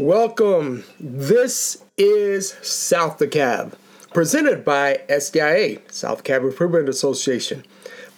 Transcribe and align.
Welcome. 0.00 0.82
This 0.98 1.84
is 1.96 2.54
South 2.62 3.18
DeKalb, 3.18 3.74
presented 4.12 4.64
by 4.64 5.02
SDIA, 5.08 5.80
South 5.88 6.24
DeKalb 6.24 6.50
Improvement 6.50 6.88
Association. 6.88 7.64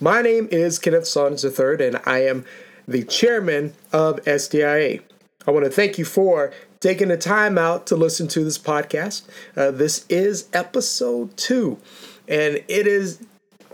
My 0.00 0.22
name 0.22 0.48
is 0.50 0.78
Kenneth 0.78 1.06
Saunders 1.06 1.44
III, 1.44 1.86
and 1.86 2.00
I 2.06 2.24
am 2.24 2.46
the 2.88 3.04
chairman 3.04 3.74
of 3.92 4.24
SDIA. 4.24 5.02
I 5.46 5.50
want 5.50 5.66
to 5.66 5.70
thank 5.70 5.98
you 5.98 6.06
for 6.06 6.50
taking 6.80 7.08
the 7.08 7.18
time 7.18 7.58
out 7.58 7.86
to 7.88 7.94
listen 7.94 8.26
to 8.28 8.42
this 8.42 8.56
podcast. 8.56 9.28
Uh, 9.54 9.70
this 9.70 10.06
is 10.08 10.48
episode 10.54 11.36
two, 11.36 11.76
and 12.26 12.64
it 12.68 12.86
has 12.86 13.22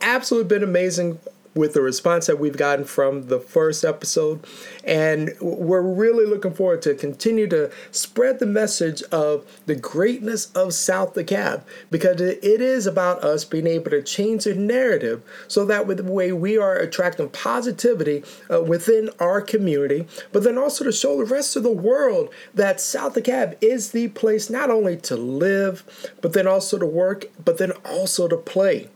absolutely 0.01 0.49
been 0.49 0.69
amazing 0.69 1.21
with 1.55 1.75
the 1.75 1.83
response 1.83 2.27
that 2.27 2.39
we've 2.39 2.57
gotten 2.57 2.85
from 2.85 3.29
the 3.29 3.39
first 3.41 3.85
episode. 3.85 4.45
And 4.85 5.35
we're 5.41 5.83
really 5.83 6.27
looking 6.27 6.55
forward 6.55 6.83
to 6.83 6.95
continue 6.95 7.47
to 7.49 7.71
spread 7.91 8.39
the 8.39 8.47
message 8.47 9.03
of 9.05 9.45
the 9.67 9.75
greatness 9.75 10.51
of 10.53 10.75
South 10.75 11.15
DeKalb 11.15 11.63
because 11.91 12.21
it 12.21 12.61
is 12.61 12.87
about 12.87 13.23
us 13.23 13.45
being 13.45 13.67
able 13.67 13.91
to 13.91 14.03
change 14.03 14.45
the 14.45 14.55
narrative 14.55 15.23
so 15.49 15.65
that 15.67 15.87
with 15.87 15.99
the 15.99 16.11
way 16.11 16.33
we 16.33 16.57
are 16.57 16.77
attracting 16.77 17.29
positivity 17.29 18.25
uh, 18.51 18.63
within 18.63 19.11
our 19.21 19.41
community, 19.41 20.07
but 20.33 20.45
then 20.45 20.57
also 20.57 20.85
to 20.85 20.93
show 20.93 21.19
the 21.19 21.25
rest 21.25 21.57
of 21.57 21.63
the 21.63 21.71
world 21.71 22.31
that 22.55 22.81
South 22.81 23.15
DeKalb 23.15 23.57
is 23.61 23.93
the 23.93 24.09
place 24.09 24.49
not 24.49 24.71
only 24.71 24.97
to 24.97 25.17
live, 25.17 25.85
but 26.21 26.33
then 26.33 26.47
also 26.47 26.79
to 26.79 26.87
work, 26.87 27.27
but 27.45 27.59
then 27.59 27.73
also 27.85 28.29
to 28.29 28.37
play. 28.37 28.89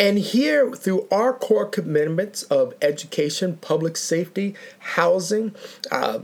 And 0.00 0.18
here, 0.18 0.72
through 0.72 1.06
our 1.10 1.34
core 1.34 1.66
commitments 1.66 2.44
of 2.44 2.72
education, 2.80 3.58
public 3.58 3.98
safety, 3.98 4.54
housing, 4.78 5.54
uh, 5.92 6.20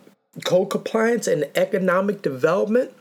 code 0.47 0.71
compliance, 0.71 1.27
and 1.27 1.47
economic 1.55 2.23
development, 2.23 2.95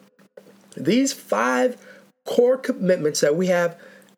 these 0.75 1.13
five 1.13 1.77
core 2.25 2.57
commitments 2.57 3.21
that 3.21 3.37
we 3.37 3.47
have 3.47 3.77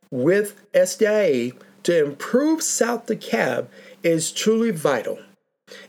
with 0.10 0.60
SDIA 0.74 1.54
to 1.84 2.04
improve 2.04 2.64
South 2.64 3.06
DeKalb 3.06 3.68
is 4.02 4.32
truly 4.32 4.72
vital. 4.72 5.20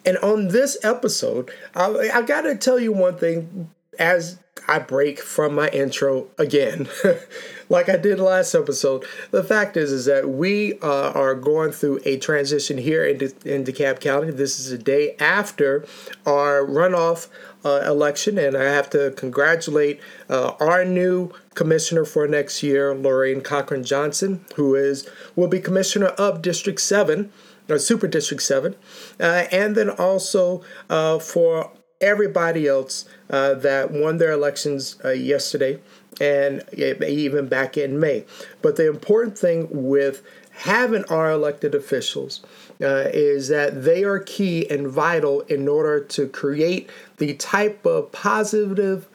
And 0.04 0.18
on 0.18 0.48
this 0.48 0.76
episode, 0.84 1.50
I, 1.74 2.10
I 2.12 2.20
got 2.20 2.42
to 2.42 2.54
tell 2.54 2.78
you 2.78 2.92
one 2.92 3.16
thing 3.16 3.70
as 3.98 4.38
I 4.66 4.78
break 4.78 5.20
from 5.20 5.54
my 5.54 5.68
intro 5.68 6.28
again. 6.36 6.88
like 7.68 7.88
I 7.88 7.96
did 7.96 8.18
last 8.18 8.54
episode. 8.54 9.04
The 9.30 9.44
fact 9.44 9.76
is, 9.76 9.92
is 9.92 10.04
that 10.06 10.28
we 10.28 10.78
uh, 10.80 11.12
are 11.12 11.34
going 11.34 11.72
through 11.72 12.00
a 12.04 12.18
transition 12.18 12.78
here 12.78 13.04
in, 13.04 13.18
De- 13.18 13.54
in 13.54 13.64
DeKalb 13.64 14.00
County. 14.00 14.30
This 14.30 14.58
is 14.58 14.70
a 14.70 14.78
day 14.78 15.16
after 15.18 15.86
our 16.26 16.64
runoff 16.64 17.28
uh, 17.64 17.82
election, 17.86 18.38
and 18.38 18.56
I 18.56 18.64
have 18.64 18.90
to 18.90 19.12
congratulate 19.16 20.00
uh, 20.28 20.52
our 20.60 20.84
new 20.84 21.32
commissioner 21.54 22.04
for 22.04 22.28
next 22.28 22.62
year, 22.62 22.94
Lorraine 22.94 23.40
Cochran 23.40 23.84
Johnson, 23.84 24.44
who 24.56 24.74
is 24.74 25.08
will 25.34 25.48
be 25.48 25.60
commissioner 25.60 26.08
of 26.18 26.42
District 26.42 26.80
Seven. 26.80 27.32
Or 27.70 27.78
Super 27.78 28.08
District 28.08 28.42
7, 28.42 28.74
uh, 29.20 29.44
and 29.52 29.76
then 29.76 29.90
also 29.90 30.62
uh, 30.88 31.18
for 31.18 31.70
everybody 32.00 32.66
else 32.66 33.04
uh, 33.30 33.54
that 33.54 33.90
won 33.90 34.18
their 34.18 34.32
elections 34.32 34.96
uh, 35.04 35.10
yesterday 35.10 35.78
and 36.20 36.64
even 36.74 37.48
back 37.48 37.76
in 37.76 38.00
May. 38.00 38.24
But 38.62 38.76
the 38.76 38.88
important 38.88 39.38
thing 39.38 39.68
with 39.70 40.22
having 40.50 41.04
our 41.04 41.30
elected 41.30 41.74
officials 41.74 42.40
uh, 42.80 43.08
is 43.12 43.48
that 43.48 43.84
they 43.84 44.04
are 44.04 44.18
key 44.18 44.68
and 44.68 44.88
vital 44.88 45.40
in 45.42 45.68
order 45.68 46.00
to 46.00 46.26
create 46.28 46.90
the 47.18 47.34
type 47.34 47.84
of 47.86 48.10
positive 48.10 49.08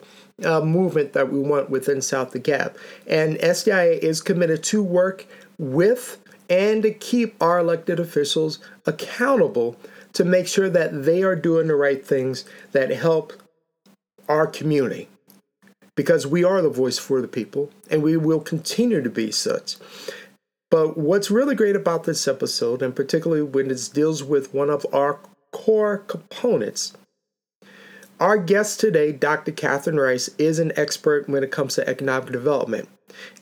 uh, 0.43 0.61
movement 0.61 1.13
that 1.13 1.31
we 1.31 1.39
want 1.39 1.69
within 1.69 2.01
South 2.01 2.33
DeKalb. 2.33 2.75
And 3.07 3.37
SDIA 3.37 3.99
is 3.99 4.21
committed 4.21 4.63
to 4.63 4.81
work 4.81 5.25
with 5.57 6.17
and 6.49 6.83
to 6.83 6.93
keep 6.93 7.41
our 7.41 7.59
elected 7.59 7.99
officials 7.99 8.59
accountable 8.85 9.75
to 10.13 10.23
make 10.23 10.47
sure 10.47 10.69
that 10.69 11.05
they 11.05 11.23
are 11.23 11.35
doing 11.35 11.67
the 11.67 11.75
right 11.75 12.05
things 12.05 12.45
that 12.71 12.89
help 12.89 13.33
our 14.29 14.47
community 14.47 15.09
because 15.95 16.25
we 16.25 16.43
are 16.43 16.61
the 16.61 16.69
voice 16.69 16.97
for 16.97 17.21
the 17.21 17.27
people 17.27 17.71
and 17.89 18.01
we 18.01 18.17
will 18.17 18.39
continue 18.39 19.01
to 19.01 19.09
be 19.09 19.31
such. 19.31 19.75
But 20.71 20.97
what's 20.97 21.29
really 21.29 21.53
great 21.53 21.75
about 21.75 22.05
this 22.05 22.27
episode, 22.27 22.81
and 22.81 22.95
particularly 22.95 23.43
when 23.43 23.69
it 23.69 23.89
deals 23.93 24.23
with 24.23 24.53
one 24.53 24.71
of 24.71 24.85
our 24.91 25.19
core 25.51 25.99
components, 25.99 26.93
our 28.19 28.37
guest 28.37 28.79
today, 28.79 29.11
Dr. 29.11 29.51
Catherine 29.51 29.99
Rice, 29.99 30.29
is 30.37 30.57
an 30.57 30.71
expert 30.75 31.29
when 31.29 31.43
it 31.43 31.51
comes 31.51 31.75
to 31.75 31.87
economic 31.87 32.31
development. 32.31 32.89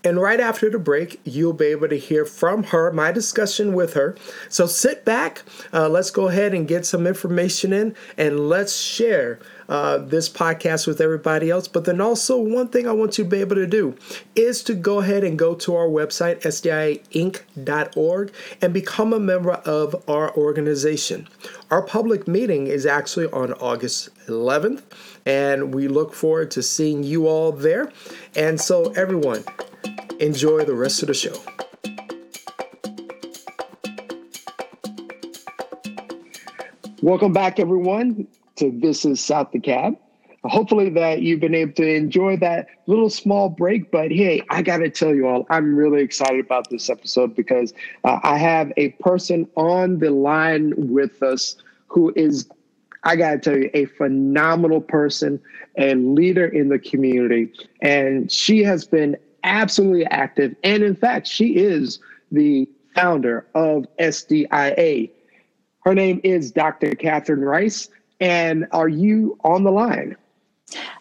And 0.03 0.21
right 0.21 0.39
after 0.39 0.69
the 0.69 0.79
break, 0.79 1.19
you'll 1.23 1.53
be 1.53 1.67
able 1.67 1.89
to 1.89 1.97
hear 1.97 2.25
from 2.25 2.63
her, 2.65 2.91
my 2.91 3.11
discussion 3.11 3.73
with 3.73 3.93
her. 3.93 4.15
So 4.49 4.65
sit 4.65 5.05
back, 5.05 5.43
uh, 5.73 5.89
let's 5.89 6.11
go 6.11 6.27
ahead 6.27 6.53
and 6.53 6.67
get 6.67 6.85
some 6.85 7.05
information 7.05 7.71
in, 7.73 7.95
and 8.17 8.49
let's 8.49 8.75
share 8.75 9.39
uh, 9.71 9.97
this 9.99 10.27
podcast 10.27 10.85
with 10.85 10.99
everybody 10.99 11.49
else. 11.49 11.69
But 11.69 11.85
then 11.85 12.01
also, 12.01 12.37
one 12.37 12.67
thing 12.67 12.89
I 12.89 12.91
want 12.91 13.17
you 13.17 13.23
to 13.23 13.29
be 13.29 13.39
able 13.39 13.55
to 13.55 13.65
do 13.65 13.95
is 14.35 14.63
to 14.65 14.73
go 14.73 14.99
ahead 14.99 15.23
and 15.23 15.39
go 15.39 15.55
to 15.55 15.75
our 15.75 15.87
website, 15.87 16.41
sdiainc.org, 16.41 18.33
and 18.61 18.73
become 18.73 19.13
a 19.13 19.19
member 19.19 19.53
of 19.53 20.03
our 20.09 20.35
organization. 20.35 21.29
Our 21.71 21.81
public 21.81 22.27
meeting 22.27 22.67
is 22.67 22.85
actually 22.85 23.27
on 23.27 23.53
August 23.53 24.09
11th, 24.27 24.83
and 25.25 25.73
we 25.73 25.87
look 25.87 26.13
forward 26.13 26.51
to 26.51 26.61
seeing 26.61 27.03
you 27.03 27.27
all 27.27 27.53
there. 27.53 27.93
And 28.35 28.59
so, 28.59 28.91
everyone, 28.91 29.45
enjoy 30.19 30.65
the 30.65 30.75
rest 30.75 31.01
of 31.01 31.07
the 31.07 31.13
show. 31.13 31.37
Welcome 37.01 37.31
back, 37.31 37.57
everyone, 37.57 38.27
to 38.57 38.72
This 38.72 39.06
is 39.06 39.19
South 39.19 39.51
DeKalb. 39.51 39.97
Hopefully, 40.44 40.89
that 40.89 41.22
you've 41.22 41.39
been 41.39 41.53
able 41.53 41.73
to 41.73 41.88
enjoy 41.88 42.35
that 42.38 42.67
little 42.88 43.12
small 43.12 43.50
break. 43.50 43.91
But 43.91 44.12
hey, 44.12 44.41
I 44.50 44.63
got 44.63 44.78
to 44.78 44.89
tell 44.89 45.13
you 45.13 45.28
all, 45.28 45.45
I'm 45.51 45.75
really 45.75 46.01
excited 46.01 46.44
about 46.44 46.69
this 46.72 46.90
episode 46.90 47.35
because 47.35 47.73
uh, 48.03 48.19
I 48.23 48.40
have 48.40 48.73
a 48.75 48.90
person 48.94 49.47
on 49.56 50.00
the 50.00 50.09
line 50.09 50.73
with 50.75 51.22
us 51.22 51.56
who 51.88 52.11
is 52.16 52.50
I 53.03 53.16
got 53.16 53.31
to 53.31 53.40
tell 53.40 53.57
you, 53.57 53.69
a 53.73 53.85
phenomenal 53.85 54.81
person 54.81 55.40
and 55.75 56.16
leader 56.16 56.45
in 56.45 56.69
the 56.69 56.79
community. 56.79 57.51
And 57.81 58.31
she 58.31 58.63
has 58.63 58.85
been 58.85 59.17
absolutely 59.44 60.06
active. 60.06 60.56
And 60.63 60.84
in 60.84 60.95
fact, 60.95 61.28
she 61.28 61.56
is 61.56 62.00
the 62.31 62.69
founder 62.94 63.47
of 63.56 63.85
SDIA. 64.00 65.09
Her 65.84 65.95
name 65.95 66.22
is 66.23 66.51
Dr. 66.51 66.94
Catherine 66.94 67.41
Rice. 67.41 67.90
And 68.21 68.67
are 68.71 68.87
you 68.87 69.37
on 69.43 69.63
the 69.63 69.71
line? 69.71 70.15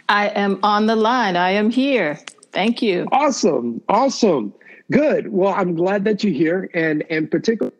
I 0.08 0.28
am 0.28 0.58
on 0.62 0.86
the 0.86 0.96
line. 0.96 1.36
I 1.36 1.50
am 1.50 1.70
here. 1.70 2.18
Thank 2.50 2.82
you. 2.82 3.06
Awesome. 3.12 3.80
Awesome. 3.88 4.52
Good. 4.90 5.30
Well, 5.30 5.54
I'm 5.54 5.76
glad 5.76 6.04
that 6.06 6.24
you're 6.24 6.32
here. 6.32 6.68
And 6.74 7.02
in 7.02 7.28
particular, 7.28 7.72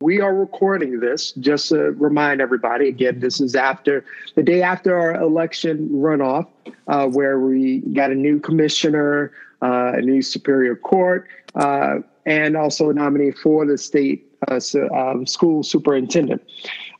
we 0.00 0.20
are 0.20 0.34
recording 0.34 1.00
this 1.00 1.32
just 1.32 1.68
to 1.68 1.90
remind 1.92 2.40
everybody 2.40 2.88
again, 2.88 3.20
this 3.20 3.40
is 3.40 3.54
after 3.54 4.04
the 4.34 4.42
day 4.42 4.62
after 4.62 4.98
our 4.98 5.14
election 5.14 5.88
runoff, 5.90 6.46
uh, 6.86 7.06
where 7.06 7.38
we 7.40 7.80
got 7.92 8.10
a 8.10 8.14
new 8.14 8.40
commissioner, 8.40 9.32
uh, 9.60 9.92
a 9.94 10.00
new 10.00 10.22
Superior 10.22 10.74
Court, 10.74 11.28
uh, 11.54 11.96
and 12.26 12.56
also 12.56 12.90
a 12.90 12.94
nominee 12.94 13.32
for 13.32 13.66
the 13.66 13.76
state 13.76 14.24
uh, 14.48 14.60
um, 14.94 15.26
school 15.26 15.62
superintendent. 15.62 16.42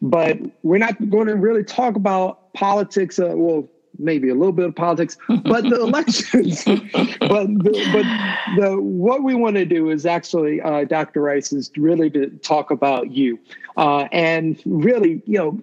But 0.00 0.39
we're 0.62 0.79
not 0.79 1.11
going 1.11 1.27
to 1.27 1.35
really 1.35 1.65
talk 1.65 1.97
about 1.97 2.53
politics. 2.55 3.19
Uh, 3.19 3.33
well, 3.35 3.69
maybe 3.99 4.29
a 4.29 4.35
little 4.35 4.53
bit 4.53 4.67
of 4.67 4.77
politics, 4.77 5.17
but 5.29 5.65
the 5.65 5.81
elections. 5.83 6.65
but 6.65 7.47
the, 7.47 7.89
but 7.93 8.61
the 8.61 8.81
what 8.81 9.23
we 9.23 9.35
want 9.35 9.56
to 9.56 9.65
do 9.65 9.91
is 9.91 10.06
actually, 10.06 10.61
uh, 10.61 10.85
Dr. 10.85 11.21
Rice, 11.21 11.53
is 11.53 11.71
really 11.77 12.11
to 12.11 12.29
talk 12.39 12.71
about 12.71 13.11
you, 13.11 13.39
uh, 13.77 14.09
and 14.12 14.61
really, 14.65 15.23
you 15.27 15.39
know, 15.39 15.61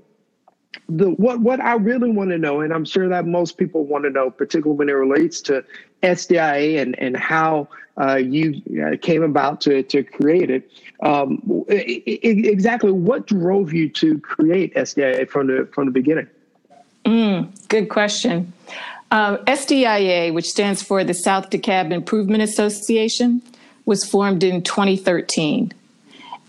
the 0.87 1.11
what 1.11 1.39
what 1.39 1.59
I 1.59 1.73
really 1.75 2.09
want 2.09 2.29
to 2.31 2.37
know, 2.37 2.61
and 2.61 2.73
I'm 2.73 2.85
sure 2.85 3.09
that 3.09 3.25
most 3.25 3.57
people 3.57 3.85
want 3.85 4.03
to 4.03 4.09
know, 4.09 4.29
particularly 4.29 4.77
when 4.77 4.89
it 4.89 4.93
relates 4.93 5.41
to 5.41 5.63
SDIA 6.03 6.81
and 6.81 6.97
and 6.99 7.17
how 7.17 7.67
uh, 7.99 8.15
you 8.15 8.61
uh, 8.83 8.97
came 9.01 9.23
about 9.23 9.61
to 9.61 9.83
to 9.83 10.03
create 10.03 10.49
it. 10.49 10.71
Um, 11.01 11.65
exactly, 11.67 12.91
what 12.91 13.27
drove 13.27 13.73
you 13.73 13.89
to 13.89 14.19
create 14.19 14.75
SDIA 14.75 15.27
from 15.29 15.47
the 15.47 15.67
from 15.73 15.85
the 15.85 15.91
beginning? 15.91 16.27
Mm, 17.05 17.67
good 17.67 17.89
question. 17.89 18.53
Uh, 19.11 19.37
SDIA, 19.45 20.33
which 20.33 20.47
stands 20.47 20.81
for 20.81 21.03
the 21.03 21.13
South 21.13 21.49
DeKalb 21.49 21.91
Improvement 21.91 22.41
Association, 22.41 23.41
was 23.85 24.03
formed 24.03 24.43
in 24.43 24.63
2013. 24.63 25.71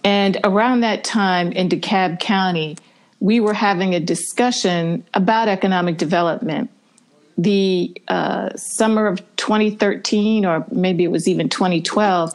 And 0.02 0.38
around 0.44 0.80
that 0.80 1.04
time 1.04 1.52
in 1.52 1.68
DeKalb 1.68 2.20
County, 2.20 2.76
we 3.26 3.40
were 3.40 3.54
having 3.54 3.92
a 3.92 3.98
discussion 3.98 5.04
about 5.12 5.48
economic 5.48 5.98
development. 5.98 6.70
the 7.36 7.92
uh, 8.08 8.48
summer 8.56 9.06
of 9.08 9.18
2013, 9.36 10.46
or 10.46 10.64
maybe 10.70 11.04
it 11.04 11.10
was 11.10 11.28
even 11.28 11.48
2012, 11.48 12.32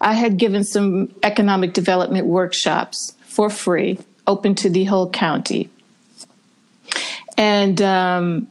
I 0.00 0.14
had 0.14 0.38
given 0.38 0.64
some 0.64 1.14
economic 1.22 1.72
development 1.72 2.26
workshops 2.26 3.14
for 3.20 3.48
free, 3.48 3.98
open 4.26 4.56
to 4.56 4.70
the 4.70 4.84
whole 4.84 5.08
county. 5.10 5.68
And 7.36 7.80
um, 7.82 8.50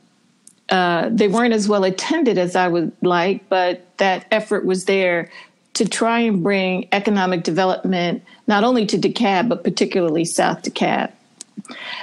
uh, 0.70 1.10
they 1.12 1.28
weren't 1.28 1.56
as 1.56 1.68
well 1.68 1.84
attended 1.84 2.38
as 2.38 2.56
I 2.56 2.68
would 2.68 2.92
like, 3.02 3.50
but 3.50 3.98
that 3.98 4.26
effort 4.32 4.64
was 4.64 4.86
there 4.86 5.30
to 5.74 5.90
try 5.90 6.20
and 6.20 6.44
bring 6.44 6.88
economic 6.92 7.44
development 7.44 8.24
not 8.48 8.64
only 8.64 8.86
to 8.86 8.98
DeKalb, 8.98 9.50
but 9.50 9.64
particularly 9.64 10.24
South 10.24 10.62
DeKalb. 10.62 11.12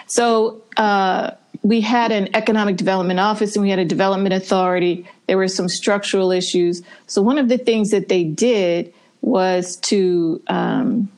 So 0.06 0.62
uh, 0.76 1.32
we 1.62 1.80
had 1.80 2.12
an 2.12 2.28
economic 2.34 2.76
development 2.76 3.20
office 3.20 3.56
and 3.56 3.62
we 3.62 3.70
had 3.70 3.78
a 3.78 3.84
development 3.84 4.34
authority. 4.34 5.06
There 5.26 5.36
were 5.36 5.48
some 5.48 5.68
structural 5.68 6.30
issues. 6.30 6.82
So 7.06 7.22
one 7.22 7.38
of 7.38 7.48
the 7.48 7.58
things 7.58 7.90
that 7.90 8.08
they 8.08 8.24
did 8.24 8.92
was 9.20 9.76
to 9.76 10.40
um, 10.46 11.10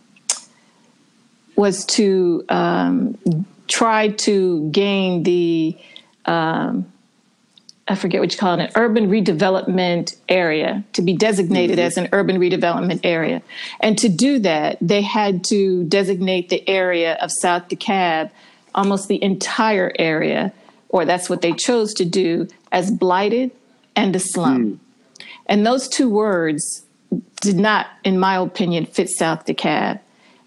was 1.56 1.85
to 1.87 2.45
um, 2.49 3.19
try 3.67 4.09
to 4.09 4.71
gain 4.71 5.25
the 5.25 5.77
um, 6.25 6.91
I 7.90 7.94
forget 7.94 8.20
what 8.20 8.31
you 8.32 8.38
call 8.38 8.61
it, 8.61 8.62
an 8.62 8.70
urban 8.75 9.08
redevelopment 9.08 10.14
area 10.29 10.85
to 10.93 11.00
be 11.00 11.14
designated 11.14 11.79
mm-hmm. 11.79 11.87
as 11.87 11.96
an 11.96 12.08
urban 12.12 12.38
redevelopment 12.38 13.00
area. 13.02 13.40
And 13.81 13.96
to 13.99 14.11
do 14.11 14.38
that, 14.40 14.76
they 14.81 15.00
had 15.00 15.43
to 15.44 15.85
designate 15.85 16.50
the 16.50 16.69
area 16.69 17.14
of 17.14 17.32
South 17.32 17.69
DeKalb, 17.69 18.31
almost 18.75 19.08
the 19.08 19.23
entire 19.23 19.90
area, 19.99 20.52
or 20.90 21.06
that's 21.06 21.31
what 21.31 21.40
they 21.40 21.52
chose 21.52 21.94
to 21.94 22.05
do, 22.05 22.46
as 22.70 22.90
blighted 22.90 23.52
and 23.96 24.14
a 24.14 24.20
slum. 24.20 24.64
Mm. 24.64 25.25
And 25.46 25.67
those 25.67 25.88
two 25.88 26.11
words 26.11 26.84
did 27.41 27.56
not, 27.56 27.87
in 28.05 28.19
my 28.19 28.37
opinion, 28.37 28.84
fit 28.84 29.08
South 29.08 29.46
DeKalb. 29.46 30.00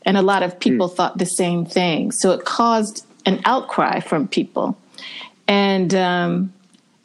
And 0.03 0.15
a 0.15 0.21
lot 0.21 0.43
of 0.43 0.59
people 0.59 0.89
mm. 0.89 0.95
thought 0.95 1.17
the 1.17 1.25
same 1.25 1.65
thing. 1.65 2.11
So 2.11 2.31
it 2.31 2.45
caused 2.45 3.03
an 3.25 3.41
outcry 3.45 3.99
from 3.99 4.27
people. 4.27 4.77
And 5.47 5.93
um, 5.95 6.53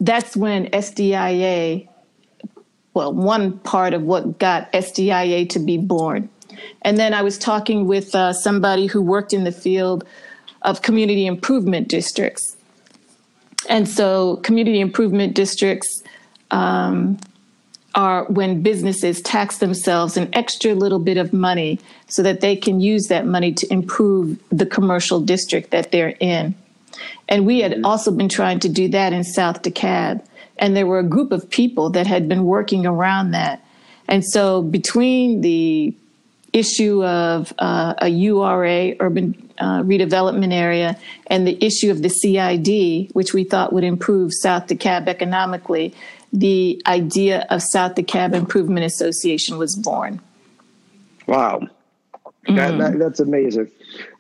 that's 0.01 0.37
when 0.37 0.67
SDIA, 0.71 1.89
well, 2.95 3.13
one 3.13 3.59
part 3.61 3.95
of 3.95 4.03
what 4.03 4.39
got 4.39 4.71
SDIA 4.73 5.49
to 5.51 5.59
be 5.59 5.79
born. 5.79 6.29
And 6.83 6.99
then 6.99 7.15
I 7.15 7.23
was 7.23 7.39
talking 7.39 7.87
with 7.87 8.15
uh, 8.15 8.33
somebody 8.33 8.87
who 8.87 9.03
worked 9.03 9.33
in 9.33 9.45
the 9.45 9.53
field 9.53 10.05
of 10.63 10.83
community 10.83 11.27
improvement 11.27 11.89
districts. 11.89 12.57
And 13.69 13.89
so, 13.89 14.37
community 14.39 14.81
improvement 14.81 15.35
districts 15.35 16.03
um, 16.51 17.19
are 17.95 18.25
when 18.25 18.63
businesses 18.63 19.21
tax 19.23 19.59
themselves 19.59 20.17
an 20.17 20.29
extra 20.35 20.75
little 20.75 20.99
bit 20.99 21.17
of 21.17 21.33
money 21.33 21.81
so 22.09 22.23
that 22.23 22.41
they 22.41 22.55
can 22.55 22.81
use 22.81 23.09
that 23.09 23.27
money 23.27 23.53
to 23.53 23.73
improve 23.73 24.39
the 24.51 24.67
commercial 24.67 25.21
district 25.21 25.71
that 25.71 25.91
they're 25.91 26.15
in. 26.21 26.55
And 27.29 27.47
we 27.47 27.61
had 27.61 27.73
mm-hmm. 27.73 27.85
also 27.85 28.11
been 28.11 28.29
trying 28.29 28.61
to 28.61 28.69
do 28.69 28.89
that 28.89 29.13
in 29.13 29.25
South 29.25 29.63
DeKalb. 29.63 30.25
And 30.59 30.77
there 30.77 30.87
were 30.87 30.99
a 30.99 31.05
group 31.05 31.33
of 31.33 31.51
people 31.51 31.91
that 31.91 32.07
had 32.07 32.29
been 32.29 32.45
working 32.45 32.87
around 32.87 33.33
that. 33.33 33.63
And 34.09 34.25
so 34.25 34.63
between 34.63 35.41
the 35.41 35.95
issue 36.53 37.05
of 37.05 37.53
uh, 37.59 37.95
a 37.99 38.09
URA, 38.09 38.95
urban 39.01 39.51
uh, 39.59 39.83
redevelopment 39.83 40.53
area, 40.53 40.97
and 41.27 41.47
the 41.47 41.63
issue 41.63 41.91
of 41.91 42.03
the 42.03 42.09
CID, 42.09 43.13
which 43.13 43.35
we 43.35 43.45
thought 43.45 43.73
would 43.73 43.85
improve 43.85 44.33
South 44.33 44.67
DeKalb 44.67 45.09
economically, 45.09 45.95
the 46.33 46.81
idea 46.87 47.47
of 47.51 47.63
South 47.63 47.95
DeKalb 47.95 48.35
Improvement 48.35 48.87
Association 48.87 49.59
was 49.59 49.77
born. 49.77 50.21
Wow. 51.27 51.69
That, 52.49 52.75
mm. 52.75 52.79
that, 52.79 52.99
that's 52.99 53.21
amazing. 53.21 53.71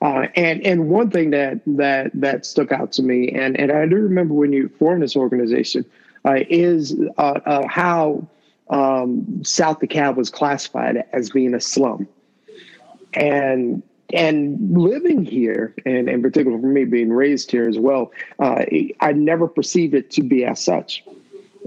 Uh, 0.02 0.26
and 0.34 0.64
and 0.64 0.88
one 0.88 1.10
thing 1.10 1.30
that 1.30 1.60
that 1.66 2.10
that 2.14 2.46
stuck 2.46 2.72
out 2.72 2.92
to 2.92 3.02
me, 3.02 3.28
and 3.30 3.58
and 3.58 3.72
I 3.72 3.86
do 3.86 3.96
remember 3.96 4.34
when 4.34 4.52
you 4.52 4.68
formed 4.78 5.02
this 5.02 5.16
organization, 5.16 5.84
uh, 6.24 6.40
is 6.48 6.96
uh, 7.18 7.40
uh 7.44 7.66
how 7.68 8.26
um, 8.70 9.42
South 9.44 9.80
DeKalb 9.80 10.16
was 10.16 10.30
classified 10.30 11.04
as 11.12 11.30
being 11.30 11.54
a 11.54 11.60
slum, 11.60 12.08
and 13.14 13.82
and 14.12 14.78
living 14.78 15.24
here, 15.24 15.74
and 15.84 16.08
in 16.08 16.22
particular 16.22 16.58
for 16.58 16.66
me 16.66 16.84
being 16.84 17.12
raised 17.12 17.50
here 17.50 17.68
as 17.68 17.78
well, 17.78 18.12
uh, 18.38 18.64
I 19.00 19.12
never 19.12 19.48
perceived 19.48 19.94
it 19.94 20.10
to 20.12 20.22
be 20.22 20.44
as 20.44 20.62
such. 20.62 21.04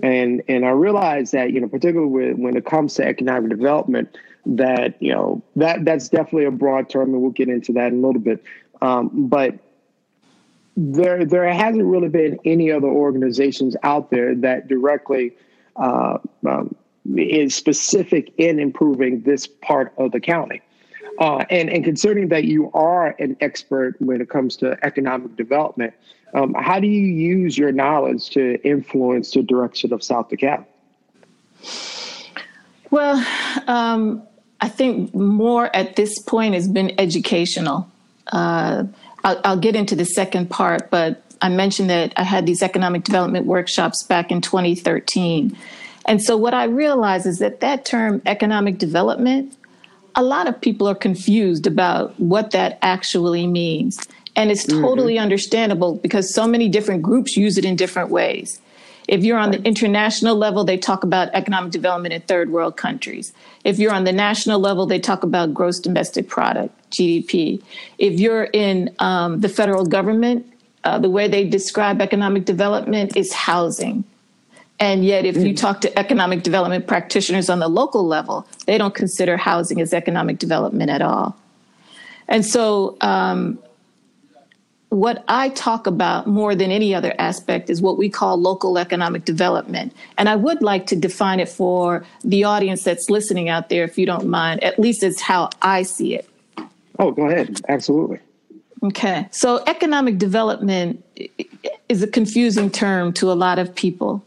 And 0.02 0.42
and 0.48 0.66
I 0.66 0.70
realized 0.70 1.34
that 1.34 1.52
you 1.52 1.60
know, 1.60 1.68
particularly 1.68 2.10
when, 2.10 2.42
when 2.42 2.58
it 2.58 2.66
comes 2.66 2.94
to 2.96 3.06
economic 3.06 3.50
development, 3.50 4.18
that 4.58 5.02
you 5.02 5.14
know 5.14 5.42
that 5.56 5.86
that's 5.86 6.10
definitely 6.10 6.46
a 6.46 6.52
broad 6.52 6.90
term, 6.90 7.14
and 7.14 7.22
we'll 7.22 7.32
get 7.32 7.50
into 7.50 7.74
that 7.74 7.92
in 7.92 8.04
a 8.04 8.08
little 8.08 8.22
bit. 8.22 8.44
Um, 8.82 9.28
but 9.28 9.58
there 10.76 11.26
there 11.26 11.52
hasn't 11.52 11.86
really 11.86 12.10
been 12.10 12.40
any 12.46 12.72
other 12.72 12.88
organizations 12.88 13.76
out 13.84 14.12
there 14.12 14.34
that 14.36 14.68
directly 14.68 15.36
uh, 15.76 16.18
um, 16.48 16.76
is 17.16 17.56
specific 17.56 18.34
in 18.38 18.60
improving 18.60 19.22
this 19.22 19.48
part 19.48 19.94
of 19.98 20.12
the 20.12 20.20
county. 20.20 20.62
Uh, 21.20 21.44
and, 21.50 21.70
and 21.70 21.84
considering 21.84 22.30
that 22.30 22.46
you 22.46 22.72
are 22.74 23.14
an 23.20 23.36
expert 23.42 23.96
when 24.00 24.22
it 24.22 24.30
comes 24.30 24.56
to 24.56 24.78
economic 24.86 25.36
development, 25.36 25.94
um, 26.34 26.54
how 26.54 26.80
do 26.80 26.88
you 26.88 27.08
use 27.08 27.58
your 27.58 27.74
knowledge 27.74 28.30
to 28.30 28.62
influence 28.64 29.32
the 29.32 29.44
direction 29.44 29.92
of 29.92 30.02
South 30.02 30.30
DeKalb? 30.30 30.66
Well, 32.92 33.26
um, 33.68 34.24
I 34.62 34.70
think 34.70 35.14
more 35.14 35.74
at 35.76 35.96
this 35.96 36.20
point 36.20 36.54
has 36.54 36.68
been 36.68 36.94
educational. 37.00 37.90
Uh, 38.28 38.86
I'll, 39.24 39.42
I'll, 39.44 39.58
get 39.58 39.76
into 39.76 39.96
the 39.96 40.06
second 40.06 40.50
part, 40.50 40.90
but 40.90 41.24
I 41.42 41.50
mentioned 41.50 41.90
that 41.90 42.14
I 42.16 42.24
had 42.24 42.46
these 42.46 42.62
economic 42.62 43.04
development 43.04 43.46
workshops 43.46 44.04
back 44.04 44.32
in 44.32 44.42
2013. 44.42 45.58
And 46.06 46.22
so 46.22 46.38
what 46.38 46.54
I 46.54 46.66
realized 46.66 47.26
is 47.26 47.40
that 47.40 47.60
that 47.62 47.86
term 47.86 48.22
economic 48.26 48.78
development, 48.78 49.56
a 50.16 50.24
lot 50.24 50.48
of 50.48 50.60
people 50.60 50.88
are 50.88 50.96
confused 50.96 51.68
about 51.68 52.20
what 52.20 52.52
that 52.52 52.78
actually 52.82 53.48
means. 53.48 54.00
And 54.36 54.52
it's 54.52 54.66
mm-hmm. 54.66 54.82
totally 54.82 55.16
mm-hmm. 55.16 55.24
understandable 55.24 55.96
because 55.96 56.34
so 56.34 56.48
many 56.48 56.70
different 56.70 57.02
groups 57.02 57.38
use 57.38 57.58
it 57.58 57.66
in 57.66 57.76
different 57.76 58.10
ways. 58.10 58.60
If 59.10 59.24
you're 59.24 59.40
on 59.40 59.50
the 59.50 59.62
international 59.64 60.36
level, 60.36 60.64
they 60.64 60.78
talk 60.78 61.04
about 61.04 61.30
economic 61.34 61.72
development 61.72 62.14
in 62.14 62.22
third 62.22 62.52
world 62.52 62.78
countries. 62.78 63.34
If 63.64 63.80
you're 63.80 63.92
on 63.92 64.04
the 64.04 64.12
national 64.12 64.60
level, 64.60 64.86
they 64.86 65.00
talk 65.00 65.24
about 65.24 65.52
gross 65.52 65.80
domestic 65.80 66.28
product, 66.28 66.76
GDP. 66.92 67.60
If 67.98 68.20
you're 68.20 68.44
in 68.44 68.94
um, 69.00 69.40
the 69.40 69.50
federal 69.50 69.84
government, 69.84 70.46
uh, 70.84 71.00
the 71.00 71.10
way 71.10 71.28
they 71.28 71.44
describe 71.44 72.02
economic 72.02 72.46
development 72.46 73.18
is 73.18 73.34
housing. 73.34 74.04
And 74.80 75.04
yet, 75.04 75.26
if 75.26 75.38
you 75.38 75.54
mm. 75.54 75.58
talk 75.58 75.82
to 75.82 76.00
economic 76.00 76.44
development 76.44 76.86
practitioners 76.86 77.50
on 77.50 77.58
the 77.58 77.68
local 77.68 78.06
level, 78.06 78.46
they 78.68 78.78
don't 78.78 78.94
consider 78.94 79.38
housing 79.38 79.82
as 79.82 79.92
economic 79.92 80.38
development 80.38 80.92
at 80.92 81.02
all. 81.02 81.36
And 82.28 82.46
so, 82.46 82.96
um, 83.02 83.58
what 84.90 85.24
I 85.28 85.50
talk 85.50 85.86
about 85.86 86.28
more 86.28 86.56
than 86.56 86.72
any 86.72 86.96
other 86.96 87.14
aspect 87.20 87.70
is 87.70 87.82
what 87.82 87.98
we 87.98 88.10
call 88.10 88.38
local 88.38 88.78
economic 88.78 89.24
development. 89.24 89.96
And 90.18 90.28
I 90.28 90.36
would 90.36 90.64
like 90.64 90.88
to 90.88 90.96
define 90.96 91.40
it 91.40 91.48
for 91.48 92.06
the 92.24 92.44
audience 92.44 92.84
that's 92.84 93.10
listening 93.10 93.50
out 93.50 93.70
there, 93.70 93.84
if 93.84 93.98
you 93.98 94.08
don't 94.08 94.28
mind. 94.28 94.64
At 94.64 94.80
least 94.80 95.04
it's 95.04 95.22
how 95.22 95.52
I 95.62 95.84
see 95.84 96.16
it. 96.16 96.28
Oh, 96.98 97.12
go 97.12 97.28
ahead. 97.28 97.62
Absolutely. 97.70 98.20
Okay. 98.82 99.28
So, 99.32 99.64
economic 99.68 100.18
development 100.18 101.04
is 101.88 102.02
a 102.02 102.08
confusing 102.08 102.72
term 102.72 103.14
to 103.14 103.32
a 103.32 103.34
lot 103.34 103.60
of 103.60 103.76
people. 103.76 104.24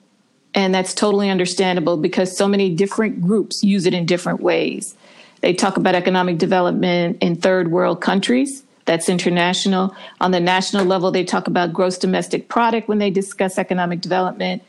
And 0.55 0.75
that's 0.75 0.93
totally 0.93 1.31
understandable 1.31 1.97
because 1.97 2.37
so 2.37 2.47
many 2.47 2.75
different 2.75 3.23
groups 3.23 3.65
use 3.65 3.87
it 3.87 3.95
in 3.95 4.05
different 4.05 4.41
ways. 4.41 4.95
They 5.41 5.55
talk 5.55 5.79
about 5.79 5.95
economic 5.95 6.39
development 6.39 7.19
in 7.23 7.37
third 7.37 7.71
world 7.71 8.01
countries 8.03 8.63
that's 8.93 9.09
international. 9.09 9.97
On 10.21 10.33
the 10.33 10.39
national 10.39 10.85
level, 10.85 11.11
they 11.11 11.25
talk 11.25 11.47
about 11.47 11.73
gross 11.73 11.97
domestic 11.97 12.51
product 12.51 12.89
when 12.89 12.99
they 12.99 13.09
discuss 13.09 13.57
economic 13.57 14.03
development. 14.03 14.63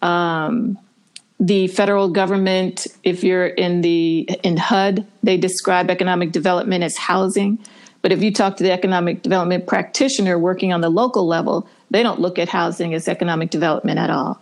Um, 0.00 0.78
the 1.40 1.66
federal 1.66 2.08
government, 2.08 2.86
if 3.02 3.24
you're 3.24 3.48
in 3.48 3.80
the 3.80 4.30
in 4.44 4.56
HUD, 4.58 5.04
they 5.24 5.36
describe 5.36 5.90
economic 5.90 6.30
development 6.30 6.84
as 6.84 6.96
housing. 6.96 7.58
But 8.00 8.12
if 8.12 8.22
you 8.22 8.32
talk 8.32 8.56
to 8.58 8.62
the 8.62 8.70
economic 8.70 9.22
development 9.22 9.66
practitioner 9.66 10.38
working 10.38 10.72
on 10.72 10.80
the 10.80 10.88
local 10.88 11.26
level, 11.26 11.66
they 11.90 12.04
don't 12.04 12.20
look 12.20 12.38
at 12.38 12.48
housing 12.48 12.94
as 12.94 13.08
economic 13.08 13.50
development 13.50 13.98
at 13.98 14.08
all. 14.08 14.40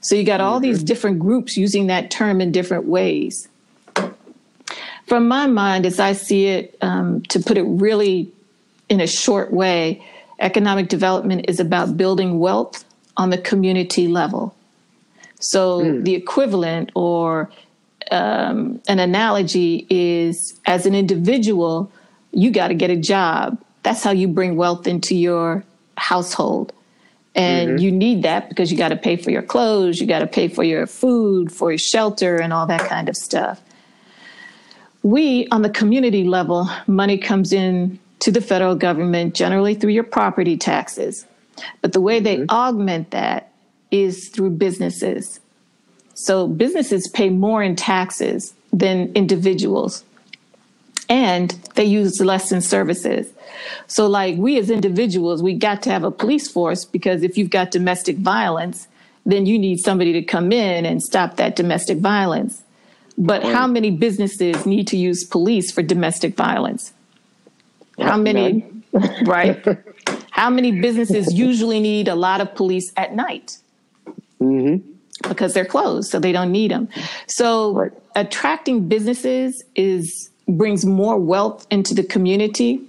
So 0.00 0.14
you 0.14 0.24
got 0.24 0.40
all 0.40 0.58
these 0.58 0.78
mm-hmm. 0.78 0.86
different 0.86 1.18
groups 1.18 1.54
using 1.54 1.88
that 1.88 2.10
term 2.10 2.40
in 2.40 2.50
different 2.50 2.86
ways. 2.86 3.46
From 5.06 5.28
my 5.28 5.46
mind, 5.46 5.84
as 5.84 6.00
I 6.00 6.14
see 6.14 6.46
it, 6.46 6.78
um, 6.80 7.20
to 7.24 7.40
put 7.40 7.58
it 7.58 7.64
really 7.64 8.32
in 8.90 9.00
a 9.00 9.06
short 9.06 9.52
way, 9.52 10.04
economic 10.40 10.88
development 10.88 11.46
is 11.48 11.60
about 11.60 11.96
building 11.96 12.38
wealth 12.38 12.84
on 13.16 13.30
the 13.30 13.38
community 13.38 14.08
level. 14.08 14.54
So 15.38 15.80
mm. 15.80 16.04
the 16.04 16.14
equivalent 16.14 16.90
or 16.94 17.50
um, 18.10 18.82
an 18.88 18.98
analogy 18.98 19.86
is 19.88 20.58
as 20.66 20.84
an 20.84 20.94
individual, 20.94 21.90
you 22.32 22.50
got 22.50 22.68
to 22.68 22.74
get 22.74 22.90
a 22.90 22.96
job. 22.96 23.62
That's 23.84 24.02
how 24.02 24.10
you 24.10 24.28
bring 24.28 24.56
wealth 24.56 24.86
into 24.86 25.14
your 25.14 25.64
household. 25.96 26.72
And 27.36 27.70
mm-hmm. 27.70 27.78
you 27.78 27.92
need 27.92 28.24
that 28.24 28.48
because 28.48 28.72
you 28.72 28.76
got 28.76 28.88
to 28.88 28.96
pay 28.96 29.16
for 29.16 29.30
your 29.30 29.42
clothes, 29.42 30.00
you 30.00 30.06
got 30.06 30.18
to 30.18 30.26
pay 30.26 30.48
for 30.48 30.64
your 30.64 30.86
food, 30.88 31.52
for 31.52 31.70
your 31.70 31.78
shelter, 31.78 32.38
and 32.38 32.52
all 32.52 32.66
that 32.66 32.80
kind 32.88 33.08
of 33.08 33.16
stuff. 33.16 33.60
We, 35.04 35.46
on 35.52 35.62
the 35.62 35.70
community 35.70 36.24
level, 36.24 36.68
money 36.88 37.16
comes 37.16 37.52
in 37.52 37.99
to 38.20 38.30
the 38.30 38.40
federal 38.40 38.74
government 38.74 39.34
generally 39.34 39.74
through 39.74 39.92
your 39.92 40.04
property 40.04 40.56
taxes. 40.56 41.26
But 41.80 41.92
the 41.92 42.00
way 42.00 42.20
mm-hmm. 42.20 42.24
they 42.24 42.46
augment 42.48 43.10
that 43.10 43.52
is 43.90 44.28
through 44.28 44.50
businesses. 44.50 45.40
So 46.14 46.46
businesses 46.46 47.08
pay 47.08 47.30
more 47.30 47.62
in 47.62 47.76
taxes 47.76 48.54
than 48.72 49.12
individuals, 49.14 50.04
and 51.08 51.50
they 51.74 51.84
use 51.84 52.20
less 52.20 52.52
in 52.52 52.60
services. 52.60 53.32
So, 53.86 54.06
like 54.06 54.36
we 54.36 54.58
as 54.58 54.70
individuals, 54.70 55.42
we 55.42 55.54
got 55.54 55.82
to 55.82 55.90
have 55.90 56.04
a 56.04 56.10
police 56.10 56.48
force 56.48 56.84
because 56.84 57.22
if 57.22 57.36
you've 57.36 57.50
got 57.50 57.70
domestic 57.70 58.16
violence, 58.18 58.86
then 59.26 59.46
you 59.46 59.58
need 59.58 59.80
somebody 59.80 60.12
to 60.12 60.22
come 60.22 60.52
in 60.52 60.86
and 60.86 61.02
stop 61.02 61.36
that 61.36 61.56
domestic 61.56 61.98
violence. 61.98 62.62
But 63.18 63.42
how 63.42 63.66
many 63.66 63.90
businesses 63.90 64.64
need 64.64 64.86
to 64.88 64.96
use 64.96 65.24
police 65.24 65.70
for 65.72 65.82
domestic 65.82 66.36
violence? 66.36 66.92
How 68.00 68.16
many, 68.16 68.64
right? 69.24 69.64
How 70.30 70.48
many 70.48 70.80
businesses 70.80 71.34
usually 71.34 71.80
need 71.80 72.08
a 72.08 72.14
lot 72.14 72.40
of 72.40 72.54
police 72.54 72.92
at 72.96 73.14
night? 73.14 73.58
Mm-hmm. 74.40 74.88
Because 75.28 75.52
they're 75.52 75.66
closed, 75.66 76.10
so 76.10 76.18
they 76.18 76.32
don't 76.32 76.50
need 76.50 76.70
them. 76.70 76.88
So 77.26 77.74
right. 77.74 77.92
attracting 78.16 78.88
businesses 78.88 79.62
is 79.76 80.30
brings 80.48 80.84
more 80.84 81.18
wealth 81.18 81.66
into 81.70 81.94
the 81.94 82.02
community. 82.02 82.80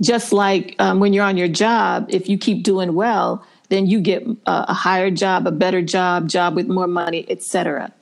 Just 0.00 0.32
like 0.32 0.76
um, 0.78 1.00
when 1.00 1.12
you're 1.12 1.24
on 1.24 1.36
your 1.36 1.48
job, 1.48 2.06
if 2.10 2.28
you 2.28 2.38
keep 2.38 2.62
doing 2.62 2.94
well, 2.94 3.44
then 3.68 3.86
you 3.86 4.00
get 4.00 4.26
a, 4.26 4.66
a 4.68 4.74
higher 4.74 5.10
job, 5.10 5.46
a 5.46 5.50
better 5.50 5.82
job, 5.82 6.28
job 6.28 6.54
with 6.54 6.68
more 6.68 6.86
money, 6.86 7.26
etc. 7.28 7.92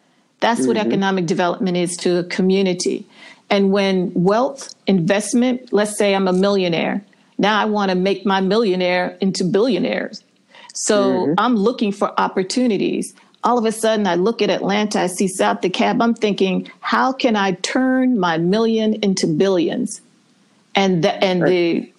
That's 0.40 0.60
mm-hmm. 0.60 0.68
what 0.68 0.76
economic 0.76 1.26
development 1.26 1.76
is 1.76 1.96
to 1.98 2.18
a 2.18 2.24
community. 2.24 3.06
And 3.50 3.70
when 3.70 4.12
wealth 4.14 4.74
investment, 4.86 5.72
let's 5.72 5.96
say 5.96 6.14
I'm 6.14 6.28
a 6.28 6.32
millionaire, 6.32 7.04
now 7.38 7.60
I 7.60 7.66
want 7.66 7.90
to 7.90 7.94
make 7.94 8.26
my 8.26 8.40
millionaire 8.40 9.16
into 9.20 9.44
billionaires. 9.44 10.22
So 10.74 11.12
mm-hmm. 11.12 11.34
I'm 11.38 11.56
looking 11.56 11.92
for 11.92 12.18
opportunities. 12.20 13.14
All 13.44 13.58
of 13.58 13.64
a 13.64 13.72
sudden, 13.72 14.06
I 14.06 14.16
look 14.16 14.42
at 14.42 14.50
Atlanta, 14.50 15.00
I 15.00 15.06
see 15.06 15.28
South 15.28 15.60
DeKalb. 15.60 16.02
I'm 16.02 16.14
thinking, 16.14 16.70
how 16.80 17.12
can 17.12 17.36
I 17.36 17.52
turn 17.52 18.18
my 18.18 18.38
million 18.38 18.94
into 18.94 19.26
billions? 19.26 20.00
And 20.74 21.04
the, 21.04 21.12
and 21.24 21.42
right. 21.42 21.50
the 21.50 21.92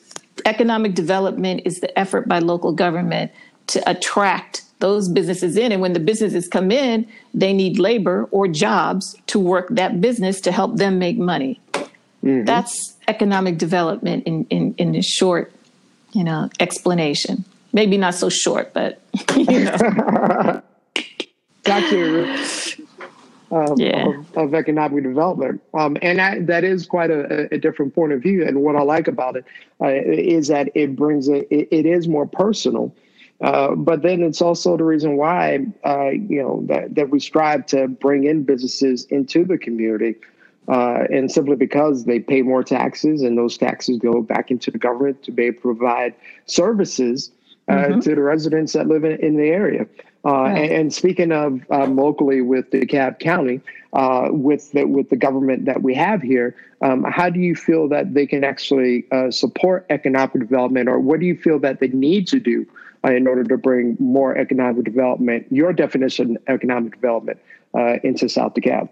economic 0.46 0.94
development 0.94 1.62
is 1.66 1.80
the 1.80 1.98
effort 1.98 2.27
by 2.27 2.39
local 2.39 2.74
government 2.74 3.32
to 3.68 3.89
attract 3.89 4.63
those 4.79 5.10
businesses 5.10 5.57
in. 5.57 5.72
And 5.72 5.81
when 5.81 5.93
the 5.93 6.00
businesses 6.00 6.48
come 6.48 6.72
in, 6.72 7.07
they 7.34 7.53
need 7.53 7.79
labor 7.79 8.27
or 8.31 8.48
jobs 8.48 9.15
to 9.27 9.39
work 9.39 9.67
that 9.72 10.01
business 10.01 10.39
to 10.41 10.51
help 10.51 10.77
them 10.77 11.00
make 11.00 11.17
money. 11.17 11.60
Mm-hmm. 11.74 12.46
That's 12.46 12.96
economic 13.07 13.57
development 13.57 14.25
in, 14.25 14.46
in, 14.50 14.75
in 14.77 14.96
a 14.96 15.01
short, 15.01 15.51
you 16.12 16.24
know, 16.24 16.50
explanation. 16.60 17.46
Maybe 17.74 17.98
not 17.98 18.15
so 18.15 18.29
short, 18.29 18.74
but 18.74 19.01
you 19.36 19.65
know. 19.65 20.62
Got 21.63 21.91
you. 21.91 22.36
Um, 23.50 23.75
yeah. 23.77 24.07
of, 24.07 24.38
of, 24.38 24.53
economic 24.53 25.03
development. 25.03 25.62
Um, 25.74 25.98
and 26.01 26.19
I, 26.19 26.39
that 26.41 26.65
is 26.65 26.86
quite 26.86 27.10
a, 27.10 27.53
a, 27.53 27.57
different 27.57 27.96
point 27.96 28.12
of 28.12 28.22
view. 28.22 28.46
And 28.46 28.62
what 28.62 28.75
I 28.75 28.81
like 28.81 29.07
about 29.07 29.38
it 29.38 29.46
uh, 29.79 29.88
is 29.88 30.50
that 30.50 30.69
it 30.75 30.98
brings 30.98 31.29
it, 31.29 31.48
it, 31.50 31.69
it 31.72 31.86
is 31.86 32.10
more 32.10 32.25
personal 32.25 32.93
uh, 33.41 33.75
but 33.75 34.01
then 34.01 34.24
it's 34.24 34.41
also 34.41 34.77
the 34.77 34.84
reason 34.84 35.15
why 35.15 35.60
uh, 35.86 36.10
you 36.10 36.41
know 36.41 36.63
that, 36.65 36.96
that 36.96 37.10
we 37.10 37.20
strive 37.20 37.65
to 37.67 37.88
bring 37.88 38.24
in 38.24 38.44
businesses 38.44 39.06
into 39.06 39.46
the 39.46 39.58
community, 39.58 40.15
uh, 40.67 41.03
and 41.12 41.32
simply 41.32 41.56
because 41.56 42.06
they 42.06 42.20
pay 42.20 42.41
more 42.41 42.63
taxes, 42.63 43.22
and 43.22 43.38
those 43.38 43.56
taxes 43.58 44.00
go 44.00 44.22
back 44.22 44.50
into 44.50 44.72
the 44.72 44.79
government 44.79 45.22
to 45.22 45.32
be 45.32 45.44
able 45.44 45.56
to 45.56 45.62
provide 45.62 46.15
services 46.48 47.32
uh, 47.67 47.74
mm-hmm. 47.74 48.00
to 48.00 48.15
the 48.15 48.22
residents 48.22 48.74
that 48.74 48.88
live 48.88 49.03
in, 49.03 49.20
in 49.24 49.38
the 49.38 49.50
area. 49.50 49.86
Uh, 50.25 50.32
right. 50.32 50.58
and, 50.58 50.72
and, 50.72 50.94
speaking 50.94 51.32
of 51.32 51.62
um, 51.70 51.96
locally 51.96 52.41
with 52.41 52.72
the 52.72 52.82
DeKalb 52.82 53.20
County, 53.20 53.62
with 54.32 54.72
the, 54.72 54.84
with 54.84 55.10
the 55.10 55.15
government 55.15 55.65
that 55.65 55.84
we 55.84 55.94
have 55.94 56.24
here, 56.24 56.56
um, 56.82 57.03
how 57.03 57.29
do 57.29 57.39
you 57.39 57.56
feel 57.56 57.88
that 57.88 58.13
they 58.15 58.25
can 58.25 58.44
actually 58.44 59.06
support 59.29 59.86
economic 59.91 60.34
development, 60.34 60.89
or 60.89 61.00
what 61.00 61.20
do 61.20 61.27
you 61.27 61.38
feel 61.38 61.60
that 61.60 61.79
they 61.79 61.88
need 61.89 62.27
to 62.27 62.39
do? 62.39 62.65
Uh, 63.07 63.11
in 63.11 63.27
order 63.27 63.43
to 63.43 63.57
bring 63.57 63.95
more 63.99 64.37
economic 64.37 64.83
development, 64.83 65.47
your 65.49 65.71
definition 65.71 66.37
of 66.37 66.55
economic 66.55 66.93
development, 66.93 67.39
uh, 67.73 67.95
into 68.03 68.27
South 68.27 68.53
DeKalb? 68.53 68.89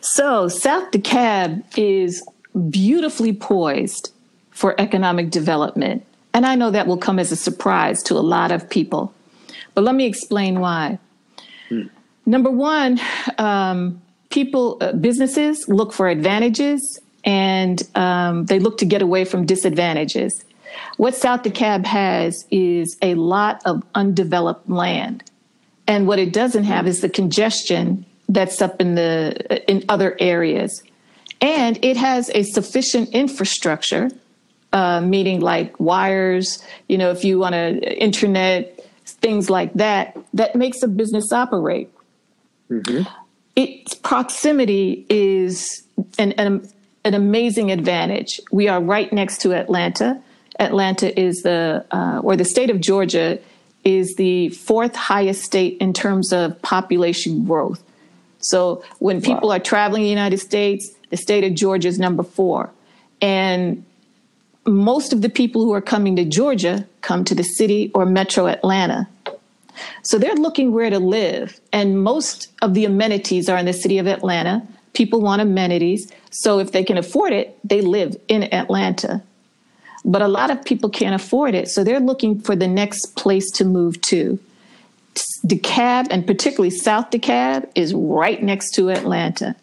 So, 0.00 0.48
South 0.48 0.90
DeKalb 0.90 1.62
is 1.76 2.26
beautifully 2.70 3.32
poised 3.32 4.12
for 4.50 4.74
economic 4.80 5.30
development. 5.30 6.04
And 6.34 6.44
I 6.46 6.54
know 6.54 6.70
that 6.70 6.86
will 6.86 6.96
come 6.96 7.18
as 7.18 7.30
a 7.30 7.36
surprise 7.36 8.02
to 8.04 8.14
a 8.14 8.20
lot 8.20 8.50
of 8.50 8.68
people. 8.68 9.12
But 9.74 9.84
let 9.84 9.94
me 9.94 10.06
explain 10.06 10.60
why. 10.60 10.98
Hmm. 11.68 11.82
Number 12.24 12.50
one, 12.50 12.98
um, 13.38 14.02
people, 14.30 14.78
uh, 14.80 14.92
businesses 14.92 15.68
look 15.68 15.92
for 15.92 16.08
advantages 16.08 16.98
and 17.24 17.82
um, 17.94 18.46
they 18.46 18.58
look 18.58 18.78
to 18.78 18.86
get 18.86 19.02
away 19.02 19.24
from 19.24 19.44
disadvantages. 19.44 20.44
What 20.96 21.14
South 21.14 21.42
DeKalb 21.42 21.84
has 21.86 22.46
is 22.50 22.96
a 23.02 23.14
lot 23.14 23.62
of 23.64 23.82
undeveloped 23.94 24.68
land. 24.68 25.22
And 25.86 26.06
what 26.06 26.18
it 26.18 26.32
doesn't 26.32 26.64
have 26.64 26.86
is 26.86 27.00
the 27.00 27.08
congestion 27.08 28.04
that's 28.28 28.60
up 28.60 28.80
in 28.80 28.96
the 28.96 29.70
in 29.70 29.84
other 29.88 30.16
areas. 30.18 30.82
And 31.40 31.78
it 31.84 31.96
has 31.96 32.30
a 32.30 32.42
sufficient 32.42 33.10
infrastructure, 33.10 34.10
uh, 34.72 35.00
meaning 35.00 35.40
like 35.40 35.78
wires, 35.78 36.62
you 36.88 36.98
know, 36.98 37.10
if 37.10 37.24
you 37.24 37.38
want 37.38 37.52
to 37.52 38.02
internet, 38.02 38.80
things 39.04 39.48
like 39.50 39.72
that, 39.74 40.16
that 40.34 40.56
makes 40.56 40.82
a 40.82 40.88
business 40.88 41.32
operate. 41.32 41.90
Mm-hmm. 42.70 43.08
Its 43.54 43.94
proximity 43.94 45.06
is 45.08 45.82
an, 46.18 46.32
an, 46.32 46.68
an 47.04 47.14
amazing 47.14 47.70
advantage. 47.70 48.40
We 48.50 48.68
are 48.68 48.80
right 48.80 49.12
next 49.12 49.38
to 49.42 49.54
Atlanta. 49.54 50.20
Atlanta 50.58 51.18
is 51.18 51.42
the, 51.42 51.84
uh, 51.90 52.20
or 52.22 52.36
the 52.36 52.44
state 52.44 52.70
of 52.70 52.80
Georgia 52.80 53.38
is 53.84 54.16
the 54.16 54.48
fourth 54.48 54.96
highest 54.96 55.42
state 55.42 55.76
in 55.78 55.92
terms 55.92 56.32
of 56.32 56.60
population 56.62 57.44
growth. 57.44 57.82
So 58.40 58.82
when 58.98 59.20
people 59.20 59.48
wow. 59.48 59.56
are 59.56 59.60
traveling 59.60 60.02
the 60.02 60.08
United 60.08 60.38
States, 60.38 60.90
the 61.10 61.16
state 61.16 61.44
of 61.44 61.54
Georgia 61.54 61.88
is 61.88 61.98
number 61.98 62.22
four. 62.22 62.70
And 63.20 63.84
most 64.66 65.12
of 65.12 65.22
the 65.22 65.28
people 65.28 65.64
who 65.64 65.72
are 65.72 65.80
coming 65.80 66.16
to 66.16 66.24
Georgia 66.24 66.86
come 67.00 67.24
to 67.24 67.34
the 67.34 67.44
city 67.44 67.90
or 67.94 68.04
metro 68.04 68.46
Atlanta. 68.46 69.08
So 70.02 70.18
they're 70.18 70.34
looking 70.34 70.72
where 70.72 70.90
to 70.90 70.98
live. 70.98 71.60
And 71.72 72.02
most 72.02 72.48
of 72.62 72.74
the 72.74 72.84
amenities 72.84 73.48
are 73.48 73.58
in 73.58 73.66
the 73.66 73.72
city 73.72 73.98
of 73.98 74.06
Atlanta. 74.06 74.66
People 74.94 75.20
want 75.20 75.42
amenities. 75.42 76.10
So 76.30 76.58
if 76.58 76.72
they 76.72 76.82
can 76.82 76.98
afford 76.98 77.32
it, 77.32 77.58
they 77.62 77.80
live 77.80 78.16
in 78.28 78.52
Atlanta. 78.52 79.22
But 80.06 80.22
a 80.22 80.28
lot 80.28 80.50
of 80.50 80.64
people 80.64 80.88
can't 80.88 81.20
afford 81.20 81.54
it. 81.54 81.68
So 81.68 81.82
they're 81.82 82.00
looking 82.00 82.38
for 82.38 82.54
the 82.54 82.68
next 82.68 83.16
place 83.16 83.50
to 83.52 83.64
move 83.64 84.00
to. 84.02 84.38
DeKalb, 85.44 86.06
and 86.10 86.26
particularly 86.26 86.70
South 86.70 87.10
DeKalb, 87.10 87.68
is 87.74 87.92
right 87.92 88.42
next 88.42 88.70
to 88.72 88.90
Atlanta. 88.90 89.56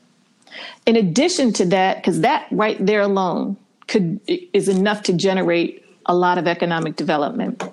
In 0.86 0.96
addition 0.98 1.54
to 1.54 1.66
that, 1.68 1.98
because 1.98 2.22
that 2.22 2.46
right 2.52 2.84
there 2.86 3.02
alone 3.02 3.58
could 3.88 4.20
is 4.28 4.68
enough 4.68 5.04
to 5.04 5.14
generate 5.14 5.84
a 6.06 6.16
lot 6.16 6.38
of 6.38 6.48
economic 6.48 6.96
development, 6.96 7.64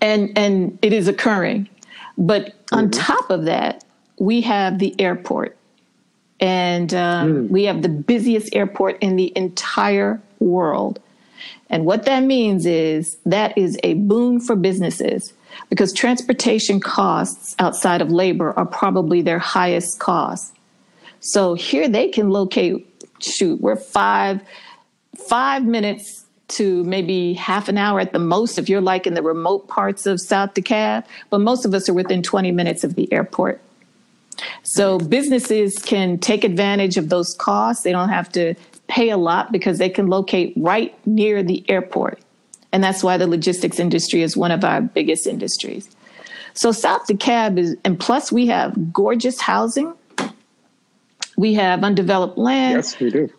and 0.00 0.36
and 0.36 0.78
it 0.82 0.92
is 0.92 1.08
occurring. 1.08 1.68
But 2.16 2.46
mm-hmm. 2.46 2.76
on 2.76 2.90
top 2.90 3.30
of 3.30 3.44
that, 3.44 3.84
we 4.18 4.40
have 4.42 4.78
the 4.78 4.98
airport, 4.98 5.56
and 6.40 6.92
um, 6.94 7.32
mm. 7.32 7.48
we 7.50 7.64
have 7.64 7.82
the 7.82 7.88
busiest 7.88 8.54
airport 8.54 8.98
in 9.02 9.16
the 9.16 9.32
entire 9.36 10.20
world. 10.38 10.98
And 11.72 11.86
what 11.86 12.04
that 12.04 12.22
means 12.22 12.66
is 12.66 13.16
that 13.24 13.56
is 13.56 13.78
a 13.82 13.94
boon 13.94 14.40
for 14.40 14.54
businesses 14.54 15.32
because 15.70 15.92
transportation 15.92 16.80
costs 16.80 17.56
outside 17.58 18.02
of 18.02 18.10
labor 18.10 18.52
are 18.58 18.66
probably 18.66 19.22
their 19.22 19.38
highest 19.38 19.98
cost. 19.98 20.54
So 21.20 21.54
here 21.54 21.88
they 21.88 22.08
can 22.08 22.28
locate, 22.28 22.86
shoot, 23.20 23.58
we're 23.60 23.76
five, 23.76 24.42
five 25.16 25.64
minutes 25.64 26.26
to 26.48 26.84
maybe 26.84 27.32
half 27.32 27.70
an 27.70 27.78
hour 27.78 28.00
at 28.00 28.12
the 28.12 28.18
most 28.18 28.58
if 28.58 28.68
you're 28.68 28.82
like 28.82 29.06
in 29.06 29.14
the 29.14 29.22
remote 29.22 29.66
parts 29.68 30.04
of 30.04 30.20
South 30.20 30.52
DeKalb, 30.52 31.04
but 31.30 31.40
most 31.40 31.64
of 31.64 31.72
us 31.72 31.88
are 31.88 31.94
within 31.94 32.22
20 32.22 32.52
minutes 32.52 32.84
of 32.84 32.96
the 32.96 33.10
airport. 33.10 33.62
So 34.62 34.98
businesses 34.98 35.78
can 35.78 36.18
take 36.18 36.44
advantage 36.44 36.98
of 36.98 37.08
those 37.08 37.34
costs. 37.38 37.84
They 37.84 37.92
don't 37.92 38.10
have 38.10 38.30
to 38.32 38.54
pay 38.88 39.10
a 39.10 39.16
lot 39.16 39.52
because 39.52 39.78
they 39.78 39.88
can 39.88 40.08
locate 40.08 40.52
right 40.56 40.94
near 41.06 41.42
the 41.42 41.64
airport. 41.68 42.20
And 42.72 42.82
that's 42.82 43.02
why 43.02 43.16
the 43.16 43.26
logistics 43.26 43.78
industry 43.78 44.22
is 44.22 44.36
one 44.36 44.50
of 44.50 44.64
our 44.64 44.80
biggest 44.80 45.26
industries. 45.26 45.88
So 46.54 46.72
South 46.72 47.06
DeKalb 47.06 47.58
is, 47.58 47.76
and 47.84 47.98
plus 47.98 48.32
we 48.32 48.46
have 48.46 48.92
gorgeous 48.92 49.40
housing. 49.40 49.94
We 51.36 51.54
have 51.54 51.82
undeveloped 51.82 52.38
land. 52.38 52.76
Yes, 52.76 53.00
we 53.00 53.10
do. 53.10 53.30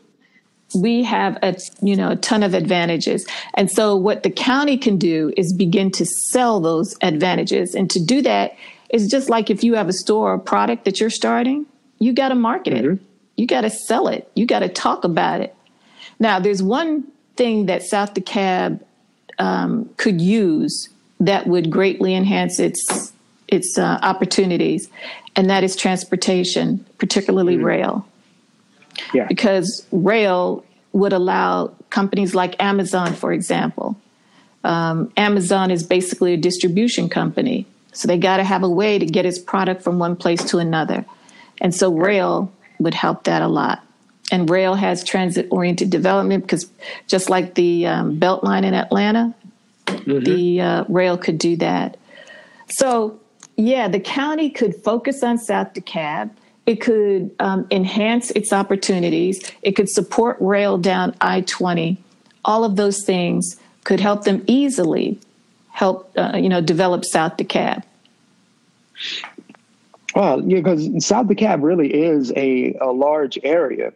We 0.76 1.04
have 1.04 1.38
a 1.44 1.56
you 1.82 1.96
know 1.96 2.12
a 2.12 2.16
ton 2.16 2.42
of 2.42 2.56
advantages, 2.56 3.28
and 3.54 3.70
so 3.70 3.96
what 3.96 4.24
the 4.24 4.32
county 4.32 4.76
can 4.76 4.98
do 4.98 5.32
is 5.38 5.54
begin 5.54 5.92
to 5.92 6.06
sell 6.06 6.60
those 6.60 6.96
advantages. 7.04 7.76
And 7.76 7.92
to 7.92 8.04
do 8.04 8.24
that 8.24 8.56
is 8.90 9.08
just 9.08 9.30
like 9.30 9.52
if 9.52 9.64
you 9.64 9.76
have 9.76 9.88
a 9.88 9.94
store 9.94 10.34
or 10.34 10.40
product 10.40 10.86
that 10.86 11.00
you're 11.00 11.12
starting, 11.12 11.68
you 12.00 12.14
got 12.14 12.30
to 12.30 12.36
market 12.36 12.74
mm-hmm. 12.74 12.94
it, 12.94 13.00
you 13.36 13.48
got 13.48 13.62
to 13.62 13.70
sell 13.70 14.08
it, 14.08 14.30
you 14.36 14.46
got 14.46 14.60
to 14.60 14.70
talk 14.70 15.04
about 15.04 15.42
it. 15.42 15.56
Now, 16.20 16.40
there's 16.40 16.62
one 16.62 17.04
thing 17.36 17.66
that 17.66 17.84
South 17.84 18.14
DeKalb 18.14 18.80
um, 19.40 19.90
could 19.98 20.22
use 20.22 20.90
that 21.20 21.48
would 21.48 21.70
greatly 21.70 22.16
enhance 22.16 22.60
its 22.60 23.12
its 23.48 23.78
uh, 23.78 24.00
opportunities, 24.02 24.90
and 25.36 25.50
that 25.50 25.64
is 25.64 25.76
transportation, 25.76 26.86
particularly 26.98 27.56
mm-hmm. 27.56 27.66
rail. 27.66 28.08
Yeah. 29.14 29.28
Because 29.28 29.86
rail 29.92 30.64
would 30.92 31.14
allow 31.14 31.74
companies 31.90 32.34
like 32.34 32.62
Amazon, 32.62 33.14
for 33.14 33.34
example. 33.34 33.96
Um, 34.64 35.12
Amazon 35.18 35.72
is 35.72 35.84
basically 35.84 36.34
a 36.34 36.38
distribution 36.38 37.10
company, 37.10 37.66
so 37.92 38.08
they 38.08 38.18
got 38.18 38.38
to 38.38 38.44
have 38.44 38.64
a 38.64 38.70
way 38.70 38.98
to 38.98 39.06
get 39.06 39.26
its 39.26 39.40
product 39.40 39.82
from 39.84 40.00
one 40.00 40.16
place 40.16 40.44
to 40.46 40.58
another, 40.58 41.06
and 41.60 41.76
so 41.76 41.92
rail 41.92 42.52
would 42.84 42.94
help 42.94 43.24
that 43.26 43.42
a 43.42 43.48
lot. 43.48 43.84
And 44.32 44.50
rail 44.50 44.76
has 44.76 45.04
transit 45.04 45.48
oriented 45.52 45.90
development 45.90 46.44
because 46.44 46.70
just 47.08 47.30
like 47.30 47.56
the 47.56 47.86
um, 47.88 48.20
Beltline 48.20 48.64
in 48.64 48.74
Atlanta, 48.74 49.34
mm-hmm. 49.86 50.20
the 50.24 50.62
uh, 50.62 50.84
rail 50.88 51.18
could 51.18 51.38
do 51.38 51.56
that. 51.58 51.98
So, 52.70 53.20
yeah, 53.58 53.88
the 53.88 54.00
county 54.00 54.50
could 54.50 54.76
focus 54.76 55.24
on 55.24 55.38
South 55.38 55.74
DeKalb. 55.74 56.32
It 56.66 56.78
could 56.78 57.36
um, 57.40 57.68
enhance 57.70 58.32
its 58.32 58.54
opportunities. 58.54 59.52
It 59.62 59.74
could 59.74 59.90
support 59.90 60.38
rail 60.40 60.78
down 60.78 61.14
I 61.20 61.42
20. 61.42 61.98
All 62.46 62.64
of 62.64 62.78
those 62.78 63.04
things 63.04 63.60
could 63.84 64.00
help 64.00 64.24
them 64.24 64.44
easily 64.48 65.20
help, 65.72 66.12
uh, 66.18 66.38
you 66.38 66.48
know, 66.48 66.62
develop 66.62 67.04
South 67.04 67.36
DeKalb. 67.38 67.84
Well, 70.16 70.44
yeah, 70.48 70.58
because 70.58 71.06
South 71.06 71.28
DeKalb 71.28 71.64
really 71.64 71.94
is 71.94 72.32
a, 72.36 72.76
a 72.76 72.92
large 72.92 73.40
area. 73.44 73.94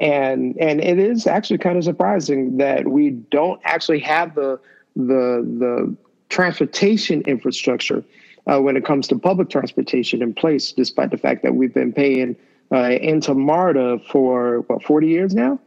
And 0.00 0.56
and 0.58 0.80
it 0.80 0.98
is 0.98 1.26
actually 1.26 1.58
kind 1.58 1.78
of 1.78 1.84
surprising 1.84 2.56
that 2.56 2.88
we 2.88 3.10
don't 3.10 3.60
actually 3.64 4.00
have 4.00 4.34
the 4.34 4.58
the 4.96 5.46
the 5.58 5.96
transportation 6.28 7.22
infrastructure 7.22 8.02
uh, 8.46 8.58
when 8.60 8.76
it 8.76 8.84
comes 8.84 9.06
to 9.08 9.18
public 9.18 9.48
transportation 9.48 10.20
in 10.22 10.34
place, 10.34 10.72
despite 10.72 11.10
the 11.10 11.18
fact 11.18 11.42
that 11.44 11.54
we've 11.54 11.74
been 11.74 11.92
paying 11.92 12.34
uh, 12.72 12.90
into 13.00 13.34
MARTA 13.34 14.00
for 14.10 14.60
what 14.62 14.82
forty 14.82 15.06
years 15.08 15.34
now. 15.34 15.60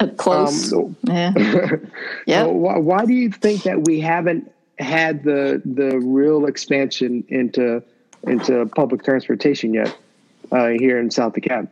Uh, 0.00 0.08
close. 0.16 0.72
Um, 0.72 0.96
yeah. 1.04 1.32
yeah. 2.26 2.42
So 2.42 2.52
why, 2.52 2.78
why 2.78 3.04
do 3.04 3.12
you 3.12 3.30
think 3.30 3.62
that 3.64 3.86
we 3.86 4.00
haven't 4.00 4.50
had 4.80 5.22
the 5.22 5.62
the 5.64 5.98
real 6.00 6.46
expansion 6.46 7.22
into 7.28 7.84
into 8.24 8.66
public 8.66 9.04
transportation 9.04 9.74
yet 9.74 9.96
uh, 10.52 10.68
here 10.68 10.98
in 10.98 11.10
South 11.10 11.34
DeKalb? 11.34 11.68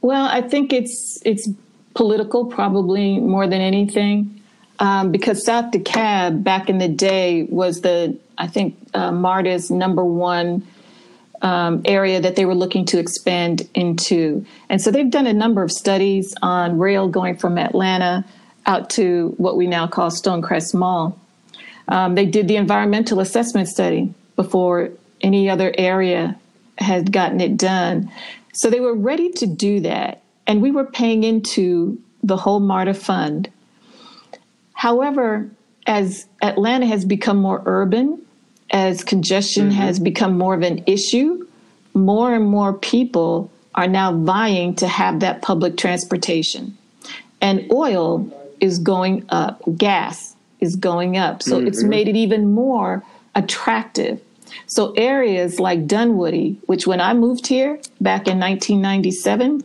Well, 0.00 0.26
I 0.26 0.42
think 0.42 0.72
it's 0.72 1.20
it's 1.24 1.48
political, 1.94 2.46
probably 2.46 3.18
more 3.18 3.46
than 3.46 3.60
anything 3.60 4.42
um, 4.78 5.12
because 5.12 5.44
South 5.44 5.70
DeKalb 5.70 6.42
back 6.42 6.68
in 6.68 6.78
the 6.78 6.88
day 6.88 7.44
was 7.44 7.80
the 7.82 8.18
I 8.38 8.48
think 8.48 8.76
uh, 8.94 9.12
MARTA's 9.12 9.70
number 9.70 10.04
one 10.04 10.66
um, 11.40 11.82
area 11.84 12.20
that 12.20 12.36
they 12.36 12.44
were 12.44 12.54
looking 12.54 12.84
to 12.86 12.98
expand 12.98 13.68
into, 13.74 14.44
and 14.68 14.80
so 14.80 14.90
they've 14.90 15.10
done 15.10 15.26
a 15.26 15.32
number 15.32 15.62
of 15.62 15.70
studies 15.70 16.34
on 16.42 16.78
rail 16.78 17.08
going 17.08 17.36
from 17.36 17.58
Atlanta 17.58 18.24
out 18.66 18.90
to 18.90 19.34
what 19.38 19.56
we 19.56 19.66
now 19.66 19.86
call 19.86 20.10
Stonecrest 20.10 20.74
Mall. 20.74 21.18
Um, 21.88 22.14
they 22.14 22.26
did 22.26 22.48
the 22.48 22.56
environmental 22.56 23.20
assessment 23.20 23.68
study 23.68 24.14
before 24.36 24.90
any 25.22 25.48
other 25.48 25.72
area 25.76 26.38
had 26.78 27.12
gotten 27.12 27.40
it 27.40 27.56
done. 27.56 28.10
So 28.52 28.70
they 28.70 28.80
were 28.80 28.94
ready 28.94 29.30
to 29.30 29.46
do 29.46 29.80
that. 29.80 30.22
And 30.46 30.60
we 30.60 30.70
were 30.70 30.84
paying 30.84 31.24
into 31.24 32.00
the 32.22 32.36
whole 32.36 32.60
MARTA 32.60 32.94
fund. 32.94 33.50
However, 34.72 35.50
as 35.86 36.26
Atlanta 36.42 36.86
has 36.86 37.04
become 37.04 37.36
more 37.36 37.62
urban, 37.66 38.20
as 38.70 39.04
congestion 39.04 39.68
mm-hmm. 39.68 39.80
has 39.80 39.98
become 39.98 40.36
more 40.38 40.54
of 40.54 40.62
an 40.62 40.82
issue, 40.86 41.46
more 41.94 42.34
and 42.34 42.46
more 42.46 42.72
people 42.72 43.50
are 43.74 43.88
now 43.88 44.12
vying 44.12 44.74
to 44.76 44.88
have 44.88 45.20
that 45.20 45.42
public 45.42 45.76
transportation. 45.76 46.76
And 47.40 47.70
oil 47.72 48.30
is 48.60 48.78
going 48.78 49.24
up, 49.28 49.62
gas 49.76 50.36
is 50.60 50.76
going 50.76 51.16
up. 51.16 51.42
So 51.42 51.58
mm-hmm. 51.58 51.66
it's 51.66 51.82
made 51.82 52.08
it 52.08 52.16
even 52.16 52.52
more 52.52 53.02
attractive. 53.34 54.20
So 54.66 54.92
areas 54.92 55.60
like 55.60 55.86
Dunwoody, 55.86 56.58
which 56.66 56.86
when 56.86 57.00
I 57.00 57.14
moved 57.14 57.46
here 57.46 57.78
back 58.00 58.26
in 58.26 58.38
1997, 58.38 59.64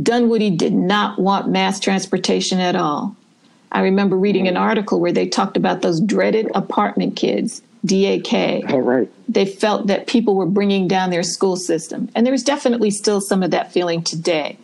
Dunwoody 0.00 0.50
did 0.50 0.74
not 0.74 1.18
want 1.18 1.48
mass 1.48 1.80
transportation 1.80 2.60
at 2.60 2.76
all. 2.76 3.16
I 3.72 3.80
remember 3.80 4.16
reading 4.16 4.46
an 4.46 4.56
article 4.56 5.00
where 5.00 5.12
they 5.12 5.26
talked 5.26 5.56
about 5.56 5.82
those 5.82 6.00
dreaded 6.00 6.48
apartment 6.54 7.16
kids, 7.16 7.60
DAK. 7.84 8.32
Oh, 8.68 8.78
right. 8.78 9.10
They 9.28 9.46
felt 9.46 9.88
that 9.88 10.06
people 10.06 10.36
were 10.36 10.46
bringing 10.46 10.86
down 10.86 11.10
their 11.10 11.22
school 11.22 11.56
system. 11.56 12.08
And 12.14 12.26
there's 12.26 12.44
definitely 12.44 12.90
still 12.90 13.20
some 13.20 13.42
of 13.42 13.50
that 13.50 13.72
feeling 13.72 14.02
today. 14.02 14.58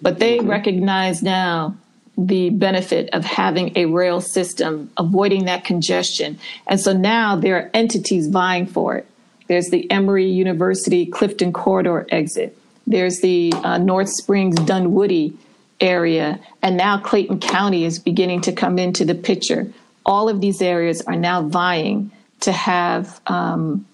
But 0.00 0.18
they 0.18 0.38
mm-hmm. 0.38 0.48
recognize 0.48 1.22
now 1.22 1.76
the 2.16 2.50
benefit 2.50 3.10
of 3.12 3.24
having 3.24 3.76
a 3.76 3.86
rail 3.86 4.20
system, 4.20 4.90
avoiding 4.96 5.44
that 5.44 5.64
congestion. 5.64 6.38
And 6.66 6.80
so 6.80 6.92
now 6.92 7.36
there 7.36 7.56
are 7.56 7.70
entities 7.74 8.28
vying 8.28 8.66
for 8.66 8.96
it. 8.96 9.06
There's 9.48 9.68
the 9.68 9.90
Emory 9.90 10.26
University 10.28 11.06
Clifton 11.06 11.52
Corridor 11.52 12.06
exit. 12.10 12.56
There's 12.86 13.20
the 13.20 13.52
uh, 13.52 13.78
North 13.78 14.08
Springs 14.08 14.56
Dunwoody 14.56 15.36
area, 15.80 16.40
and 16.62 16.76
now 16.76 16.98
Clayton 16.98 17.40
County 17.40 17.84
is 17.84 17.98
beginning 17.98 18.40
to 18.42 18.52
come 18.52 18.78
into 18.78 19.04
the 19.04 19.14
picture. 19.14 19.70
All 20.04 20.28
of 20.28 20.40
these 20.40 20.62
areas 20.62 21.02
are 21.02 21.16
now 21.16 21.42
vying 21.42 22.10
to 22.40 22.52
have 22.52 23.20
um, 23.26 23.86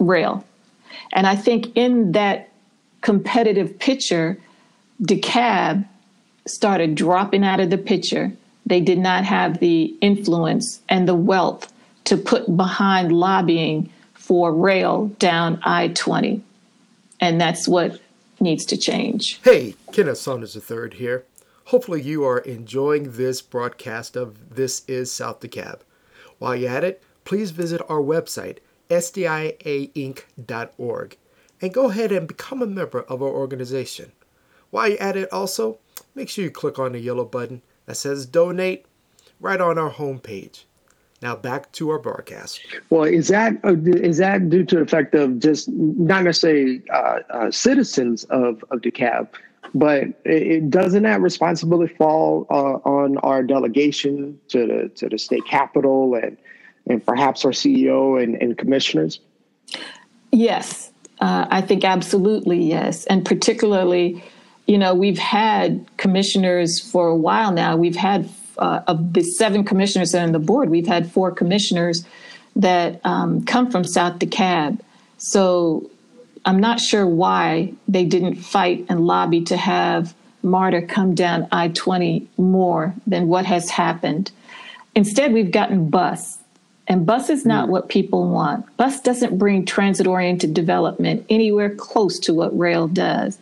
rail. 0.00 0.44
And 1.12 1.26
I 1.26 1.36
think 1.36 1.76
in 1.76 2.12
that 2.12 2.50
competitive 3.00 3.78
picture, 3.78 4.38
DeKalb 5.02 5.86
started 6.46 6.94
dropping 6.94 7.44
out 7.44 7.60
of 7.60 7.70
the 7.70 7.78
picture. 7.78 8.32
They 8.64 8.80
did 8.80 8.98
not 8.98 9.24
have 9.24 9.60
the 9.60 9.96
influence 10.00 10.80
and 10.88 11.06
the 11.08 11.14
wealth 11.14 11.72
to 12.04 12.16
put 12.16 12.56
behind 12.56 13.12
lobbying 13.12 13.90
for 14.14 14.52
rail 14.52 15.06
down 15.18 15.60
I 15.64 15.88
20. 15.88 16.42
And 17.20 17.40
that's 17.40 17.66
what 17.68 18.00
needs 18.40 18.64
to 18.66 18.76
change. 18.76 19.40
Hey, 19.42 19.74
Kenneth 19.92 20.18
Saunders 20.18 20.56
III 20.56 20.96
here. 20.96 21.24
Hopefully, 21.66 22.00
you 22.02 22.24
are 22.24 22.38
enjoying 22.38 23.12
this 23.12 23.42
broadcast 23.42 24.14
of 24.16 24.54
This 24.54 24.84
is 24.86 25.10
South 25.10 25.40
DeKalb. 25.40 25.80
While 26.38 26.54
you're 26.54 26.70
at 26.70 26.84
it, 26.84 27.02
please 27.24 27.50
visit 27.50 27.80
our 27.88 28.00
website, 28.00 28.58
sdiainc.org, 28.88 29.56
and 31.60 31.74
go 31.74 31.90
ahead 31.90 32.12
and 32.12 32.28
become 32.28 32.62
a 32.62 32.66
member 32.66 33.00
of 33.02 33.20
our 33.22 33.28
organization. 33.28 34.12
While 34.70 34.90
you're 34.90 35.02
at 35.02 35.16
it, 35.16 35.32
also, 35.32 35.78
make 36.14 36.28
sure 36.28 36.44
you 36.44 36.50
click 36.50 36.78
on 36.78 36.92
the 36.92 36.98
yellow 36.98 37.24
button 37.24 37.62
that 37.86 37.96
says 37.96 38.26
donate 38.26 38.86
right 39.40 39.60
on 39.60 39.78
our 39.78 39.90
homepage. 39.90 40.64
Now 41.22 41.34
back 41.34 41.72
to 41.72 41.90
our 41.90 41.98
broadcast. 41.98 42.60
Well, 42.90 43.04
is 43.04 43.28
that 43.28 43.54
uh, 43.64 43.72
that 43.72 44.46
due 44.50 44.64
to 44.64 44.78
the 44.80 44.86
fact 44.86 45.14
of 45.14 45.38
just 45.38 45.68
not 45.68 46.24
necessarily 46.24 46.82
uh, 46.92 47.20
uh, 47.30 47.50
citizens 47.50 48.24
of 48.24 48.62
of 48.70 48.80
DeKalb, 48.80 49.28
but 49.74 50.04
it, 50.24 50.68
doesn't 50.68 51.04
that 51.04 51.20
responsibility 51.20 51.94
fall 51.94 52.46
uh, 52.50 52.78
on 52.84 53.16
our 53.18 53.42
delegation 53.42 54.38
to 54.48 54.66
the 54.66 54.88
to 54.96 55.08
the 55.08 55.18
state 55.18 55.46
capitol 55.46 56.14
and 56.14 56.36
and 56.86 57.04
perhaps 57.04 57.44
our 57.44 57.50
CEO 57.50 58.22
and, 58.22 58.36
and 58.36 58.58
commissioners? 58.58 59.18
Yes, 60.32 60.92
uh, 61.20 61.46
I 61.50 61.60
think 61.62 61.84
absolutely 61.84 62.62
yes, 62.62 63.06
and 63.06 63.24
particularly, 63.24 64.22
you 64.66 64.78
know, 64.78 64.94
we've 64.94 65.18
had 65.18 65.86
commissioners 65.96 66.80
for 66.80 67.08
a 67.08 67.16
while 67.16 67.52
now. 67.52 67.76
We've 67.76 67.96
had 67.96 68.28
uh, 68.58 68.80
of 68.86 69.12
the 69.12 69.22
seven 69.22 69.64
commissioners 69.64 70.12
that 70.12 70.20
are 70.20 70.24
on 70.24 70.32
the 70.32 70.38
board, 70.38 70.70
we've 70.70 70.86
had 70.86 71.10
four 71.10 71.30
commissioners 71.30 72.04
that 72.54 73.00
um, 73.04 73.44
come 73.44 73.70
from 73.70 73.84
South 73.84 74.18
DeKalb. 74.18 74.80
So 75.18 75.90
I'm 76.44 76.58
not 76.58 76.80
sure 76.80 77.06
why 77.06 77.74
they 77.86 78.04
didn't 78.04 78.36
fight 78.36 78.86
and 78.88 79.06
lobby 79.06 79.42
to 79.44 79.56
have 79.56 80.14
MARTA 80.42 80.82
come 80.82 81.14
down 81.14 81.48
I 81.52 81.68
20 81.68 82.28
more 82.38 82.94
than 83.06 83.28
what 83.28 83.46
has 83.46 83.70
happened. 83.70 84.30
Instead, 84.94 85.32
we've 85.32 85.50
gotten 85.50 85.90
bus. 85.90 86.38
And 86.88 87.04
bus 87.04 87.30
is 87.30 87.44
not 87.44 87.66
mm. 87.66 87.72
what 87.72 87.88
people 87.88 88.28
want. 88.30 88.76
Bus 88.76 89.00
doesn't 89.00 89.38
bring 89.38 89.64
transit 89.64 90.06
oriented 90.06 90.54
development 90.54 91.26
anywhere 91.28 91.74
close 91.74 92.20
to 92.20 92.32
what 92.32 92.56
rail 92.56 92.86
does. 92.86 93.38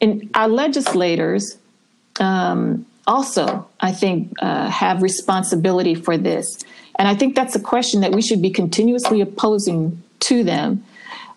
And 0.00 0.30
our 0.34 0.48
legislators 0.48 1.58
um, 2.18 2.86
also, 3.06 3.68
I 3.80 3.92
think, 3.92 4.32
uh, 4.40 4.68
have 4.68 5.02
responsibility 5.02 5.94
for 5.94 6.16
this. 6.16 6.58
And 6.98 7.08
I 7.08 7.14
think 7.14 7.34
that's 7.34 7.56
a 7.56 7.60
question 7.60 8.02
that 8.02 8.12
we 8.12 8.22
should 8.22 8.42
be 8.42 8.50
continuously 8.50 9.20
opposing 9.20 10.02
to 10.20 10.44
them. 10.44 10.84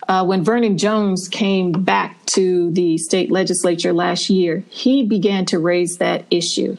Uh, 0.07 0.25
when 0.25 0.43
Vernon 0.43 0.77
Jones 0.77 1.29
came 1.29 1.71
back 1.71 2.23
to 2.27 2.71
the 2.71 2.97
state 2.97 3.31
legislature 3.31 3.93
last 3.93 4.29
year, 4.29 4.63
he 4.69 5.03
began 5.03 5.45
to 5.45 5.59
raise 5.59 5.97
that 5.97 6.25
issue. 6.29 6.77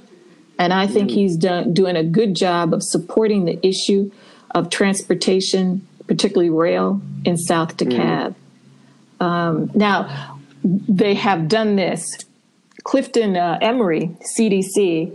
And 0.58 0.72
I 0.72 0.86
think 0.86 1.10
mm. 1.10 1.14
he's 1.14 1.36
done, 1.36 1.72
doing 1.72 1.96
a 1.96 2.04
good 2.04 2.36
job 2.36 2.74
of 2.74 2.82
supporting 2.82 3.46
the 3.46 3.66
issue 3.66 4.10
of 4.54 4.70
transportation, 4.70 5.86
particularly 6.06 6.50
rail, 6.50 7.00
in 7.24 7.36
South 7.38 7.76
DeKalb. 7.76 8.34
Mm. 9.20 9.24
Um, 9.24 9.70
now, 9.74 10.33
they 10.64 11.14
have 11.14 11.48
done 11.48 11.76
this. 11.76 12.18
Clifton 12.82 13.36
uh, 13.36 13.58
Emory, 13.60 14.16
CDC, 14.36 15.12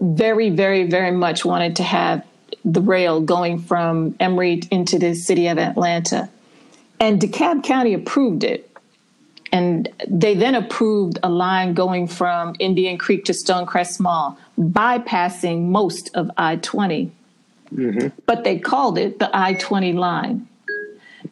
very, 0.00 0.50
very, 0.50 0.86
very 0.86 1.10
much 1.10 1.44
wanted 1.44 1.76
to 1.76 1.82
have 1.82 2.24
the 2.64 2.80
rail 2.80 3.20
going 3.20 3.58
from 3.58 4.14
Emory 4.20 4.62
into 4.70 4.98
the 4.98 5.14
city 5.14 5.48
of 5.48 5.58
Atlanta. 5.58 6.28
And 7.00 7.20
DeKalb 7.20 7.64
County 7.64 7.94
approved 7.94 8.44
it. 8.44 8.64
And 9.50 9.88
they 10.06 10.34
then 10.34 10.54
approved 10.54 11.18
a 11.22 11.30
line 11.30 11.72
going 11.72 12.06
from 12.06 12.54
Indian 12.58 12.98
Creek 12.98 13.24
to 13.26 13.32
Stonecrest 13.32 13.98
Mall, 13.98 14.38
bypassing 14.58 15.68
most 15.68 16.10
of 16.14 16.30
I 16.36 16.56
20. 16.56 17.10
Mm-hmm. 17.74 18.08
But 18.26 18.44
they 18.44 18.58
called 18.58 18.98
it 18.98 19.18
the 19.18 19.30
I 19.32 19.54
20 19.54 19.94
line. 19.94 20.46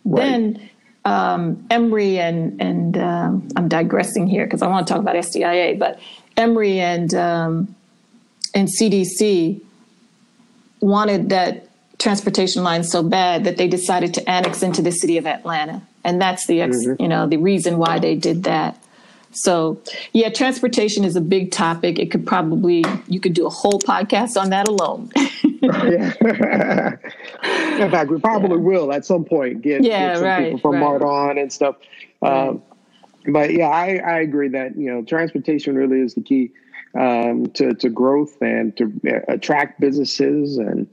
Right. 0.05 0.23
Then 0.23 0.71
um, 1.07 1.65
Emory 1.71 2.19
and, 2.19 2.61
and 2.61 2.99
um, 2.99 3.49
I'm 3.55 3.69
digressing 3.69 4.27
here 4.27 4.45
because 4.45 4.61
I 4.61 4.67
want 4.67 4.87
to 4.87 4.93
talk 4.93 5.01
about 5.01 5.15
SDIA, 5.15 5.79
but 5.79 6.01
Emory 6.37 6.81
and, 6.81 7.15
um, 7.15 7.75
and 8.53 8.69
CDC 8.69 9.63
wanted 10.81 11.29
that 11.29 11.69
transportation 11.99 12.65
line 12.65 12.83
so 12.83 13.03
bad 13.03 13.45
that 13.45 13.57
they 13.57 13.69
decided 13.69 14.15
to 14.15 14.29
annex 14.29 14.63
into 14.63 14.83
the 14.83 14.91
city 14.91 15.17
of 15.17 15.27
Atlanta. 15.27 15.81
And 16.03 16.21
that's 16.21 16.47
the 16.47 16.61
ex, 16.61 16.77
mm-hmm. 16.77 17.01
you 17.01 17.09
know 17.09 17.27
the 17.27 17.37
reason 17.37 17.79
why 17.79 17.99
they 17.99 18.17
did 18.17 18.45
that. 18.45 18.77
So, 19.37 19.81
yeah, 20.13 20.31
transportation 20.31 21.05
is 21.05 21.15
a 21.15 21.21
big 21.21 21.51
topic. 21.51 21.99
It 21.99 22.11
could 22.11 22.27
probably 22.27 22.85
you 23.09 23.21
could 23.21 23.35
do 23.35 23.47
a 23.47 23.51
whole 23.51 23.81
podcast 23.81 24.41
on 24.41 24.51
that 24.51 24.69
alone. 24.69 25.11
In 27.81 27.91
fact, 27.91 28.11
we 28.11 28.19
probably 28.19 28.57
yeah. 28.57 28.63
will 28.63 28.93
at 28.93 29.05
some 29.05 29.25
point 29.25 29.63
get, 29.63 29.83
yeah, 29.83 30.09
get 30.09 30.17
some 30.17 30.25
right, 30.25 30.45
people 30.45 30.59
from 30.59 30.83
right. 30.83 31.03
on 31.03 31.39
and 31.39 31.53
stuff. 31.53 31.77
Right. 32.23 32.49
Um, 32.49 32.63
but 33.29 33.53
yeah, 33.53 33.69
I, 33.69 33.97
I 33.97 34.21
agree 34.21 34.49
that 34.49 34.77
you 34.77 34.93
know 34.93 35.03
transportation 35.03 35.77
really 35.77 36.01
is 36.01 36.15
the 36.15 36.23
key 36.23 36.51
um, 36.99 37.47
to 37.55 37.75
to 37.75 37.89
growth 37.89 38.41
and 38.41 38.77
to 38.77 38.93
uh, 39.07 39.21
attract 39.29 39.81
businesses 39.81 40.59
and 40.59 40.87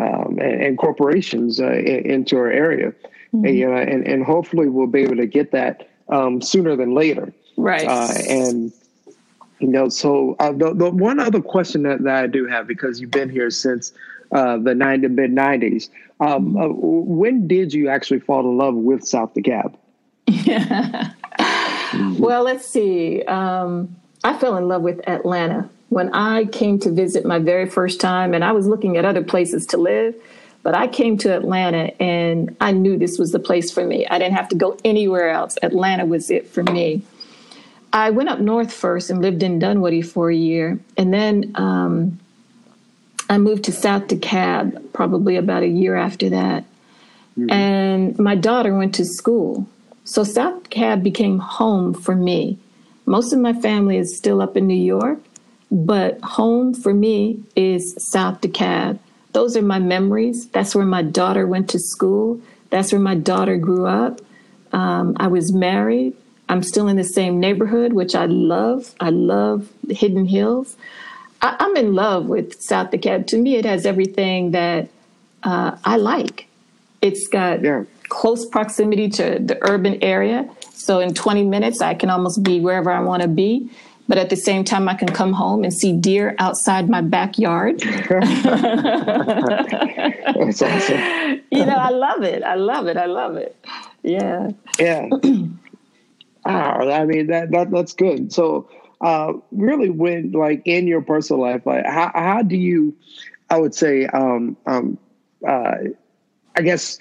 um, 0.00 0.38
and, 0.40 0.62
and, 0.62 0.78
corporations 0.78 1.60
uh, 1.60 1.72
into 1.72 2.36
our 2.36 2.50
area. 2.50 2.92
Mm-hmm. 3.34 3.44
And, 3.44 3.58
you 3.58 3.68
know, 3.68 3.76
and, 3.76 4.06
and 4.06 4.24
hopefully 4.24 4.68
we'll 4.68 4.86
be 4.86 5.00
able 5.00 5.16
to 5.16 5.26
get 5.26 5.50
that 5.50 5.88
um, 6.08 6.40
sooner 6.40 6.76
than 6.76 6.94
later. 6.94 7.32
Right. 7.58 7.86
Uh, 7.86 8.12
and 8.28 8.72
you 9.58 9.66
know, 9.66 9.88
so 9.88 10.36
uh, 10.38 10.52
the, 10.52 10.72
the 10.72 10.90
one 10.90 11.18
other 11.18 11.42
question 11.42 11.82
that, 11.82 12.02
that 12.04 12.14
I 12.14 12.26
do 12.28 12.46
have 12.46 12.68
because 12.68 13.00
you've 13.00 13.10
been 13.10 13.28
here 13.28 13.50
since 13.50 13.92
uh, 14.30 14.58
the 14.58 14.74
90 14.74 15.08
mid 15.08 15.32
90s. 15.32 15.90
Um, 16.20 16.56
uh, 16.56 16.68
when 16.68 17.48
did 17.48 17.74
you 17.74 17.88
actually 17.88 18.20
fall 18.20 18.40
in 18.40 18.56
love 18.56 18.74
with 18.74 19.04
South 19.06 19.34
DeKalb? 19.34 19.74
Yeah. 20.28 21.10
well, 22.18 22.44
let's 22.44 22.66
see. 22.66 23.22
Um, 23.24 23.96
I 24.22 24.38
fell 24.38 24.56
in 24.56 24.68
love 24.68 24.82
with 24.82 25.06
Atlanta 25.08 25.68
when 25.88 26.14
I 26.14 26.44
came 26.46 26.78
to 26.80 26.92
visit 26.92 27.24
my 27.24 27.38
very 27.38 27.68
first 27.68 28.00
time, 28.00 28.34
and 28.34 28.44
I 28.44 28.52
was 28.52 28.66
looking 28.66 28.96
at 28.96 29.04
other 29.04 29.22
places 29.22 29.66
to 29.66 29.76
live. 29.76 30.14
But 30.62 30.74
I 30.74 30.86
came 30.86 31.16
to 31.18 31.34
Atlanta 31.34 32.00
and 32.02 32.54
I 32.60 32.72
knew 32.72 32.98
this 32.98 33.18
was 33.18 33.32
the 33.32 33.38
place 33.38 33.70
for 33.70 33.84
me. 33.84 34.06
I 34.08 34.18
didn't 34.18 34.34
have 34.34 34.48
to 34.48 34.56
go 34.56 34.76
anywhere 34.84 35.30
else. 35.30 35.56
Atlanta 35.62 36.04
was 36.04 36.30
it 36.30 36.48
for 36.48 36.62
me. 36.62 37.02
I 37.92 38.10
went 38.10 38.28
up 38.28 38.38
north 38.38 38.72
first 38.72 39.10
and 39.10 39.22
lived 39.22 39.42
in 39.42 39.58
Dunwoody 39.58 40.02
for 40.02 40.30
a 40.30 40.36
year. 40.36 40.78
And 40.96 41.12
then 41.12 41.52
um, 41.54 42.18
I 43.30 43.38
moved 43.38 43.64
to 43.64 43.72
South 43.72 44.08
DeKalb 44.08 44.92
probably 44.92 45.36
about 45.36 45.62
a 45.62 45.68
year 45.68 45.96
after 45.96 46.28
that. 46.30 46.64
Mm-hmm. 47.38 47.50
And 47.50 48.18
my 48.18 48.34
daughter 48.34 48.74
went 48.74 48.94
to 48.96 49.04
school. 49.04 49.66
So 50.04 50.24
South 50.24 50.64
DeKalb 50.64 51.02
became 51.02 51.38
home 51.38 51.94
for 51.94 52.14
me. 52.14 52.58
Most 53.06 53.32
of 53.32 53.38
my 53.38 53.54
family 53.54 53.96
is 53.96 54.16
still 54.16 54.42
up 54.42 54.56
in 54.56 54.66
New 54.66 54.74
York, 54.74 55.18
but 55.70 56.20
home 56.20 56.74
for 56.74 56.92
me 56.92 57.42
is 57.56 57.94
South 57.98 58.40
DeKalb. 58.40 58.98
Those 59.32 59.56
are 59.56 59.62
my 59.62 59.78
memories. 59.78 60.48
That's 60.48 60.74
where 60.74 60.84
my 60.86 61.02
daughter 61.02 61.46
went 61.46 61.70
to 61.70 61.78
school. 61.78 62.40
That's 62.70 62.92
where 62.92 63.00
my 63.00 63.14
daughter 63.14 63.56
grew 63.56 63.86
up. 63.86 64.20
Um, 64.72 65.16
I 65.18 65.28
was 65.28 65.52
married. 65.52 66.14
I'm 66.48 66.62
still 66.62 66.88
in 66.88 66.96
the 66.96 67.04
same 67.04 67.40
neighborhood, 67.40 67.92
which 67.92 68.14
I 68.14 68.26
love. 68.26 68.94
I 69.00 69.10
love 69.10 69.68
Hidden 69.88 70.26
Hills. 70.26 70.76
I, 71.42 71.56
am 71.60 71.76
in 71.76 71.94
love 71.94 72.26
with 72.26 72.60
South 72.60 72.90
DeKalb. 72.90 73.26
To 73.28 73.38
me, 73.38 73.56
it 73.56 73.64
has 73.64 73.86
everything 73.86 74.52
that 74.52 74.88
uh, 75.42 75.76
I 75.84 75.96
like. 75.96 76.46
It's 77.00 77.28
got 77.28 77.62
yeah. 77.62 77.84
close 78.08 78.46
proximity 78.46 79.08
to 79.10 79.38
the 79.38 79.58
urban 79.62 80.02
area. 80.02 80.48
So 80.72 81.00
in 81.00 81.14
20 81.14 81.44
minutes, 81.44 81.80
I 81.80 81.94
can 81.94 82.10
almost 82.10 82.42
be 82.42 82.60
wherever 82.60 82.90
I 82.90 83.00
want 83.00 83.22
to 83.22 83.28
be. 83.28 83.70
But 84.08 84.16
at 84.16 84.30
the 84.30 84.36
same 84.36 84.64
time, 84.64 84.88
I 84.88 84.94
can 84.94 85.08
come 85.08 85.34
home 85.34 85.64
and 85.64 85.72
see 85.72 85.92
deer 85.92 86.34
outside 86.38 86.88
my 86.88 87.02
backyard. 87.02 87.80
That's 87.80 88.10
awesome. 90.62 91.42
you 91.50 91.66
know, 91.66 91.76
I 91.76 91.90
love 91.90 92.22
it. 92.22 92.42
I 92.42 92.54
love 92.54 92.86
it. 92.86 92.96
I 92.96 93.04
love 93.04 93.36
it. 93.36 93.54
Yeah. 94.02 94.52
Yeah. 94.78 95.10
ah, 96.44 96.78
I 96.78 97.04
mean 97.04 97.28
that 97.28 97.50
that 97.50 97.70
that's 97.70 97.92
good. 97.92 98.32
So, 98.32 98.68
uh, 99.00 99.34
really, 99.52 99.90
when 99.90 100.32
like 100.32 100.62
in 100.64 100.86
your 100.86 101.02
personal 101.02 101.42
life, 101.42 101.66
like 101.66 101.84
how 101.86 102.10
how 102.14 102.42
do 102.42 102.56
you, 102.56 102.96
I 103.50 103.58
would 103.58 103.74
say, 103.74 104.06
um, 104.06 104.56
um, 104.66 104.98
uh, 105.46 105.74
I 106.56 106.62
guess, 106.62 106.98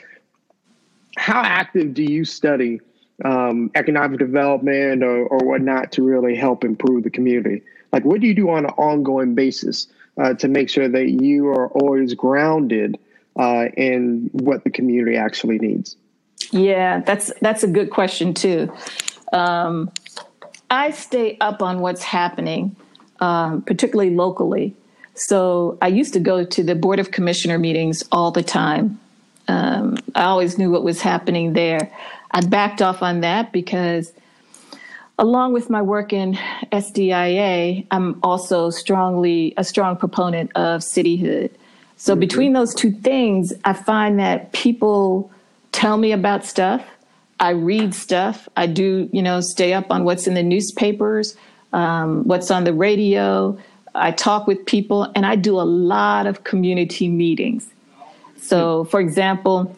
how 1.17 1.41
active 1.41 1.93
do 1.93 2.03
you 2.03 2.25
study 2.25 2.79
um, 3.25 3.71
economic 3.75 4.19
development 4.19 5.03
or, 5.03 5.27
or 5.27 5.39
whatnot 5.39 5.91
to 5.93 6.03
really 6.03 6.35
help 6.35 6.63
improve 6.63 7.03
the 7.03 7.09
community? 7.09 7.63
Like, 7.91 8.05
what 8.05 8.21
do 8.21 8.27
you 8.27 8.35
do 8.35 8.49
on 8.49 8.65
an 8.65 8.71
ongoing 8.71 9.33
basis 9.33 9.87
uh, 10.17 10.33
to 10.35 10.47
make 10.47 10.69
sure 10.69 10.87
that 10.87 11.09
you 11.09 11.47
are 11.47 11.67
always 11.69 12.13
grounded 12.13 12.97
uh, 13.37 13.67
in 13.77 14.29
what 14.33 14.63
the 14.63 14.69
community 14.69 15.15
actually 15.15 15.57
needs? 15.59 15.95
Yeah, 16.51 16.99
that's 17.01 17.31
that's 17.41 17.63
a 17.63 17.67
good 17.67 17.89
question 17.89 18.33
too. 18.33 18.71
Um, 19.33 19.91
I 20.69 20.91
stay 20.91 21.37
up 21.39 21.61
on 21.61 21.79
what's 21.79 22.03
happening, 22.03 22.75
um, 23.19 23.61
particularly 23.61 24.13
locally. 24.13 24.75
So 25.15 25.77
I 25.81 25.87
used 25.87 26.13
to 26.13 26.19
go 26.19 26.43
to 26.43 26.63
the 26.63 26.75
Board 26.75 26.99
of 26.99 27.11
Commissioner 27.11 27.57
meetings 27.57 28.03
all 28.11 28.31
the 28.31 28.43
time. 28.43 28.99
Um, 29.47 29.97
I 30.13 30.23
always 30.25 30.57
knew 30.57 30.69
what 30.69 30.83
was 30.83 31.01
happening 31.01 31.53
there. 31.53 31.91
I 32.31 32.41
backed 32.41 32.81
off 32.81 33.01
on 33.01 33.21
that 33.21 33.51
because, 33.51 34.11
along 35.17 35.53
with 35.53 35.69
my 35.69 35.81
work 35.81 36.11
in 36.11 36.37
SDIA, 36.71 37.87
I'm 37.89 38.19
also 38.21 38.69
strongly 38.69 39.53
a 39.57 39.63
strong 39.63 39.95
proponent 39.95 40.51
of 40.55 40.81
cityhood. 40.81 41.51
So 41.95 42.13
mm-hmm. 42.13 42.19
between 42.19 42.53
those 42.53 42.75
two 42.75 42.91
things, 42.91 43.53
I 43.63 43.73
find 43.73 44.19
that 44.19 44.51
people 44.51 45.31
tell 45.71 45.97
me 45.97 46.11
about 46.11 46.45
stuff. 46.45 46.83
I 47.39 47.51
read 47.51 47.93
stuff. 47.93 48.49
I 48.57 48.67
do, 48.67 49.09
you 49.11 49.21
know, 49.21 49.41
stay 49.41 49.73
up 49.73 49.91
on 49.91 50.03
what's 50.03 50.27
in 50.27 50.33
the 50.33 50.43
newspapers, 50.43 51.35
um, 51.73 52.23
what's 52.23 52.49
on 52.49 52.63
the 52.63 52.73
radio. 52.73 53.57
I 53.93 54.11
talk 54.11 54.47
with 54.47 54.65
people, 54.65 55.11
and 55.15 55.25
I 55.25 55.35
do 55.35 55.59
a 55.59 55.63
lot 55.63 56.27
of 56.27 56.43
community 56.43 57.07
meetings. 57.07 57.67
So, 58.39 58.85
for 58.85 58.99
example, 58.99 59.75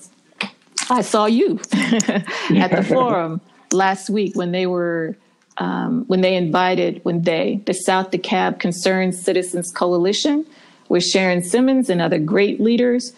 I 0.89 1.01
saw 1.01 1.25
you 1.25 1.59
at 1.73 2.71
the 2.71 2.85
forum 2.87 3.41
last 3.71 4.09
week 4.09 4.35
when 4.35 4.51
they 4.51 4.65
were 4.65 5.17
um, 5.57 6.05
when 6.07 6.21
they 6.21 6.35
invited, 6.35 7.01
when 7.03 7.23
they, 7.23 7.61
the 7.65 7.73
South 7.73 8.11
DeKalb 8.11 8.59
Concerned 8.59 9.13
Citizens 9.13 9.71
Coalition, 9.71 10.45
with 10.87 11.03
Sharon 11.03 11.43
Simmons 11.43 11.89
and 11.89 12.01
other 12.01 12.17
great 12.17 12.59
leaders. 12.59 13.13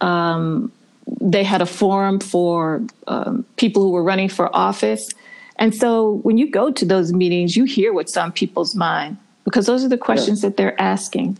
Um, 0.00 0.72
they 1.20 1.44
had 1.44 1.62
a 1.62 1.66
forum 1.66 2.20
for 2.20 2.82
um, 3.06 3.44
people 3.56 3.82
who 3.82 3.90
were 3.90 4.02
running 4.02 4.28
for 4.28 4.54
office. 4.54 5.08
And 5.56 5.74
so 5.74 6.20
when 6.22 6.38
you 6.38 6.50
go 6.50 6.70
to 6.70 6.84
those 6.84 7.12
meetings, 7.12 7.56
you 7.56 7.64
hear 7.64 7.92
what's 7.92 8.16
on 8.16 8.32
people's 8.32 8.74
mind 8.74 9.16
because 9.44 9.66
those 9.66 9.84
are 9.84 9.88
the 9.88 9.98
questions 9.98 10.40
that 10.40 10.56
they're 10.56 10.80
asking. 10.80 11.38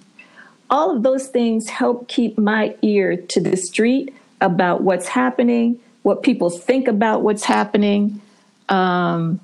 All 0.70 0.94
of 0.94 1.03
those 1.03 1.29
things 1.29 1.68
help 1.68 2.09
keep 2.09 2.38
my 2.38 2.77
ear 2.83 3.16
to 3.16 3.40
the 3.40 3.57
street 3.57 4.14
about 4.40 4.83
what's 4.83 5.09
happening, 5.09 5.79
what 6.03 6.22
people 6.22 6.50
think 6.50 6.88
about 6.88 7.22
what's 7.22 7.44
happening, 7.44 8.20
um, 8.68 9.40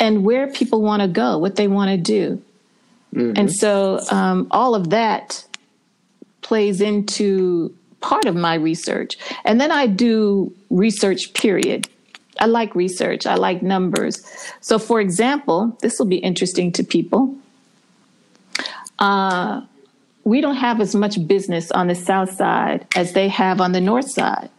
and 0.00 0.24
where 0.24 0.48
people 0.48 0.82
want 0.82 1.02
to 1.02 1.08
go, 1.08 1.38
what 1.38 1.56
they 1.56 1.68
want 1.68 1.90
to 1.90 1.96
do. 1.96 2.42
Mm-hmm. 3.14 3.32
And 3.36 3.52
so 3.52 4.00
um, 4.10 4.48
all 4.50 4.74
of 4.74 4.90
that 4.90 5.44
plays 6.42 6.80
into 6.80 7.74
part 8.04 8.26
of 8.26 8.36
my 8.36 8.54
research. 8.54 9.16
And 9.46 9.58
then 9.58 9.72
I 9.72 9.86
do 9.86 10.52
research, 10.68 11.32
period. 11.32 11.88
I 12.38 12.46
like 12.46 12.74
research, 12.74 13.26
I 13.26 13.36
like 13.36 13.62
numbers. 13.62 14.22
So, 14.60 14.78
for 14.78 15.00
example, 15.00 15.76
this 15.80 15.98
will 15.98 16.06
be 16.06 16.18
interesting 16.18 16.70
to 16.72 16.84
people. 16.84 17.34
Uh, 18.98 19.62
we 20.24 20.40
don't 20.42 20.56
have 20.56 20.80
as 20.80 20.94
much 20.94 21.26
business 21.26 21.70
on 21.70 21.86
the 21.86 21.94
south 21.94 22.32
side 22.32 22.86
as 22.94 23.12
they 23.14 23.28
have 23.28 23.60
on 23.60 23.72
the 23.72 23.80
north 23.80 24.10
side. 24.10 24.50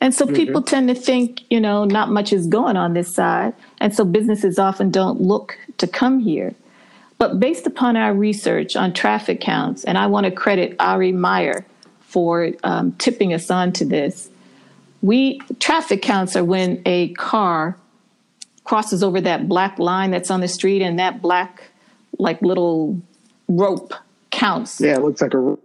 And 0.00 0.12
so 0.14 0.26
mm-hmm. 0.26 0.34
people 0.34 0.62
tend 0.62 0.88
to 0.88 0.94
think, 0.94 1.42
you 1.48 1.60
know, 1.60 1.84
not 1.84 2.10
much 2.10 2.32
is 2.32 2.46
going 2.46 2.76
on 2.76 2.92
this 2.92 3.14
side. 3.14 3.54
And 3.80 3.94
so 3.94 4.04
businesses 4.04 4.58
often 4.58 4.90
don't 4.90 5.20
look 5.20 5.56
to 5.78 5.86
come 5.86 6.18
here. 6.18 6.54
But 7.18 7.38
based 7.38 7.66
upon 7.66 7.96
our 7.96 8.12
research 8.12 8.74
on 8.74 8.92
traffic 8.92 9.40
counts, 9.40 9.84
and 9.84 9.96
I 9.96 10.06
want 10.08 10.26
to 10.26 10.32
credit 10.32 10.74
Ari 10.80 11.12
Meyer 11.12 11.64
for 12.12 12.50
um, 12.62 12.92
tipping 12.92 13.32
us 13.32 13.50
on 13.50 13.72
to 13.72 13.84
this, 13.84 14.28
we 15.00 15.40
traffic 15.58 16.02
counts 16.02 16.36
are 16.36 16.44
when 16.44 16.80
a 16.86 17.08
car 17.14 17.76
crosses 18.64 19.02
over 19.02 19.20
that 19.20 19.48
black 19.48 19.78
line 19.78 20.10
that's 20.10 20.30
on 20.30 20.40
the 20.40 20.48
street, 20.48 20.82
and 20.82 20.98
that 20.98 21.20
black, 21.22 21.70
like 22.18 22.40
little 22.42 23.00
rope 23.48 23.94
counts. 24.30 24.80
Yeah, 24.80 24.96
it 24.96 25.02
looks 25.02 25.20
like 25.20 25.34
a. 25.34 25.58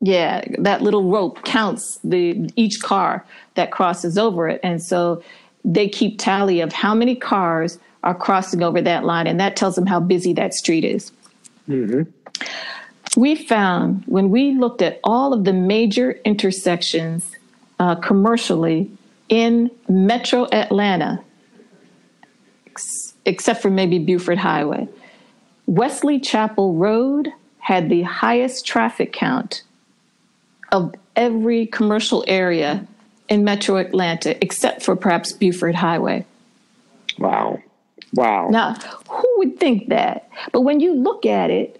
Yeah, 0.00 0.42
that 0.58 0.80
little 0.80 1.10
rope 1.10 1.44
counts 1.44 1.98
the 2.02 2.50
each 2.56 2.80
car 2.80 3.24
that 3.54 3.70
crosses 3.70 4.16
over 4.16 4.48
it, 4.48 4.58
and 4.62 4.82
so 4.82 5.22
they 5.64 5.88
keep 5.88 6.18
tally 6.18 6.60
of 6.60 6.72
how 6.72 6.94
many 6.94 7.14
cars 7.14 7.78
are 8.02 8.14
crossing 8.14 8.62
over 8.62 8.80
that 8.80 9.04
line, 9.04 9.26
and 9.26 9.38
that 9.38 9.56
tells 9.56 9.74
them 9.74 9.86
how 9.86 10.00
busy 10.00 10.32
that 10.32 10.54
street 10.54 10.84
is. 10.84 11.12
Mm-hmm. 11.68 12.10
We 13.16 13.34
found 13.34 14.04
when 14.06 14.30
we 14.30 14.52
looked 14.52 14.82
at 14.82 15.00
all 15.02 15.32
of 15.32 15.44
the 15.44 15.52
major 15.52 16.12
intersections 16.24 17.30
uh, 17.78 17.96
commercially 17.96 18.90
in 19.28 19.70
metro 19.88 20.46
Atlanta, 20.52 21.22
ex- 22.66 23.14
except 23.24 23.62
for 23.62 23.70
maybe 23.70 23.98
Buford 23.98 24.38
Highway, 24.38 24.88
Wesley 25.66 26.20
Chapel 26.20 26.74
Road 26.74 27.32
had 27.58 27.88
the 27.88 28.02
highest 28.02 28.66
traffic 28.66 29.12
count 29.12 29.62
of 30.72 30.94
every 31.16 31.66
commercial 31.66 32.24
area 32.26 32.86
in 33.28 33.44
metro 33.44 33.76
Atlanta, 33.76 34.36
except 34.42 34.82
for 34.82 34.96
perhaps 34.96 35.32
Buford 35.32 35.74
Highway. 35.74 36.26
Wow. 37.18 37.62
Wow. 38.14 38.48
Now, 38.50 38.74
who 39.08 39.34
would 39.38 39.58
think 39.58 39.88
that? 39.88 40.28
But 40.52 40.62
when 40.62 40.80
you 40.80 40.94
look 40.94 41.26
at 41.26 41.50
it, 41.50 41.79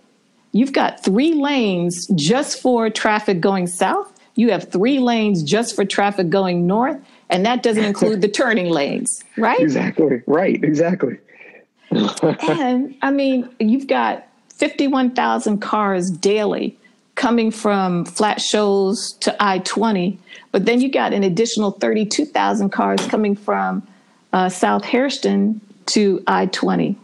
you've 0.52 0.72
got 0.72 1.02
three 1.02 1.34
lanes 1.34 2.06
just 2.14 2.60
for 2.60 2.90
traffic 2.90 3.40
going 3.40 3.66
south. 3.66 4.12
You 4.34 4.50
have 4.50 4.70
three 4.70 4.98
lanes 4.98 5.42
just 5.42 5.74
for 5.74 5.84
traffic 5.84 6.30
going 6.30 6.66
north, 6.66 6.98
and 7.28 7.44
that 7.44 7.62
doesn't 7.62 7.84
include 7.84 8.20
the 8.20 8.28
turning 8.28 8.70
lanes, 8.70 9.22
right? 9.36 9.60
Exactly. 9.60 10.22
Right. 10.26 10.62
Exactly. 10.62 11.18
and 11.90 12.96
I 13.02 13.10
mean, 13.10 13.48
you've 13.58 13.86
got 13.86 14.26
51,000 14.54 15.58
cars 15.58 16.10
daily 16.10 16.76
coming 17.16 17.50
from 17.50 18.04
Flat 18.04 18.40
Shoals 18.40 19.12
to 19.20 19.36
I 19.42 19.58
20, 19.58 20.18
but 20.52 20.64
then 20.64 20.80
you 20.80 20.90
got 20.90 21.12
an 21.12 21.22
additional 21.24 21.72
32,000 21.72 22.70
cars 22.70 23.04
coming 23.06 23.34
from 23.34 23.86
uh, 24.32 24.48
South 24.48 24.84
Hairston 24.84 25.60
to 25.86 26.22
I 26.26 26.46
20. 26.46 26.96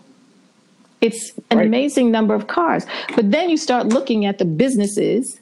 It's 1.07 1.33
an 1.51 1.59
right. 1.59 1.67
amazing 1.67 2.11
number 2.11 2.35
of 2.35 2.47
cars. 2.47 2.87
But 3.15 3.31
then 3.31 3.51
you 3.51 3.57
start 3.57 3.89
looking 3.89 4.27
at 4.27 4.39
the 4.39 4.45
businesses 4.45 5.41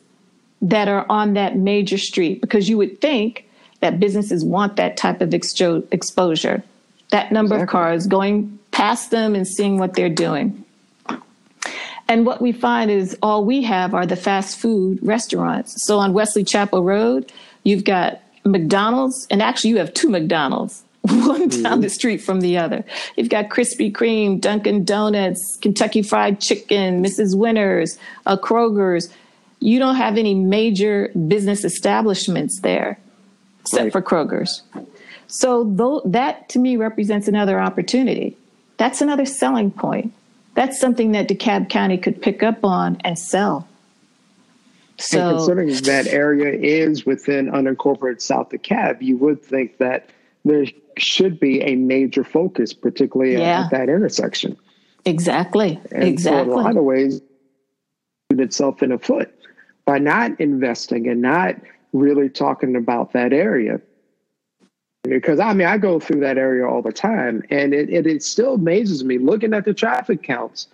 that 0.63 0.89
are 0.89 1.07
on 1.09 1.35
that 1.35 1.57
major 1.57 1.99
street 1.99 2.41
because 2.41 2.69
you 2.69 2.77
would 2.79 3.01
think 3.01 3.49
that 3.81 4.01
businesses 4.01 4.45
want 4.45 4.77
that 4.77 4.97
type 4.97 5.21
of 5.21 5.31
expo- 5.31 5.87
exposure, 5.93 6.63
that 7.11 7.33
number 7.33 7.57
exactly. 7.57 7.63
of 7.63 7.69
cars 7.69 8.07
going 8.07 8.59
past 8.71 9.11
them 9.11 9.35
and 9.35 9.47
seeing 9.47 9.79
what 9.79 9.95
they're 9.95 10.09
doing. 10.09 10.65
And 12.07 12.27
what 12.27 12.41
we 12.41 12.53
find 12.53 12.91
is 12.91 13.17
all 13.23 13.45
we 13.45 13.63
have 13.63 13.95
are 13.95 14.07
the 14.07 14.17
fast 14.17 14.59
food 14.59 14.99
restaurants. 15.03 15.75
So 15.87 15.99
on 15.99 16.13
Wesley 16.13 16.45
Chapel 16.45 16.83
Road, 16.83 17.33
you've 17.63 17.85
got 17.85 18.21
McDonald's, 18.45 19.27
and 19.31 19.41
actually 19.41 19.71
you 19.71 19.79
have 19.79 19.95
two 19.95 20.11
McDonald's 20.11 20.84
one 21.09 21.51
mm-hmm. 21.51 21.63
down 21.63 21.81
the 21.83 21.91
street 21.91 22.19
from 22.19 22.41
the 22.41 22.57
other. 22.57 22.83
You've 23.17 23.29
got 23.29 23.51
Krispy 23.51 23.93
Kreme, 23.93 24.41
Dunkin' 24.41 24.87
Donuts, 24.87 25.59
Kentucky 25.61 26.01
Fried 26.01 26.41
Chicken, 26.41 27.05
Mrs. 27.05 27.37
Winners, 27.37 27.99
uh, 28.25 28.39
Kroger's. 28.39 29.13
You 29.61 29.79
don't 29.79 29.97
have 29.97 30.17
any 30.17 30.35
major 30.35 31.11
business 31.29 31.63
establishments 31.63 32.61
there, 32.61 32.99
except 33.61 33.83
right. 33.83 33.93
for 33.93 34.01
Kroger's. 34.01 34.63
So 35.27 35.65
though, 35.65 36.01
that 36.07 36.49
to 36.51 36.59
me 36.59 36.79
represents 36.79 37.29
another 37.29 37.61
opportunity. 37.61 38.35
That's 38.79 39.03
another 39.03 39.27
selling 39.27 39.71
point. 39.73 40.15
That's 40.55 40.81
something 40.81 41.13
that 41.13 41.29
DeKalb 41.29 41.69
County 41.69 41.99
could 41.99 42.23
pick 42.23 42.43
up 42.43 42.65
on 42.65 42.97
and 43.05 43.19
sell. 43.19 43.69
So, 44.97 45.21
and 45.21 45.37
considering 45.37 45.69
that 45.83 46.07
area 46.07 46.53
is 46.59 47.05
within 47.05 47.51
unincorporated 47.51 48.23
South 48.23 48.49
DeKalb, 48.49 49.03
you 49.03 49.19
would 49.19 49.43
think 49.43 49.77
that 49.79 50.09
there 50.45 50.67
should 50.99 51.41
be 51.41 51.61
a 51.63 51.77
major 51.77 52.25
focus, 52.25 52.73
particularly 52.73 53.33
yeah. 53.33 53.65
at, 53.65 53.71
that 53.71 53.89
intersection. 53.89 54.57
Exactly. 55.05 55.81
And 55.91 56.05
exactly. 56.05 56.53
So 56.53 56.59
in 56.59 56.59
a 56.59 56.63
lot 56.63 56.77
of 56.77 56.85
ways, 56.85 57.21
itself 58.31 58.83
in 58.83 58.93
a 58.93 58.99
foot 58.99 59.33
by 59.85 59.99
not 59.99 60.39
investing 60.41 61.09
and 61.09 61.21
not 61.21 61.57
really 61.93 62.29
talking 62.29 62.75
about 62.77 63.13
that 63.13 63.33
area. 63.33 63.81
Because 65.05 65.39
I 65.39 65.53
mean, 65.53 65.67
I 65.67 65.77
go 65.77 66.01
through 66.01 66.21
that 66.21 66.39
area 66.39 66.67
all 66.67 66.81
the 66.81 66.93
time, 66.93 67.43
and 67.51 67.75
it, 67.75 67.91
it, 67.91 68.07
it 68.07 68.23
still 68.23 68.55
amazes 68.55 69.05
me 69.05 69.19
looking 69.19 69.53
at 69.53 69.67
the 69.67 69.75
traffic 69.75 70.23
counts 70.23 70.69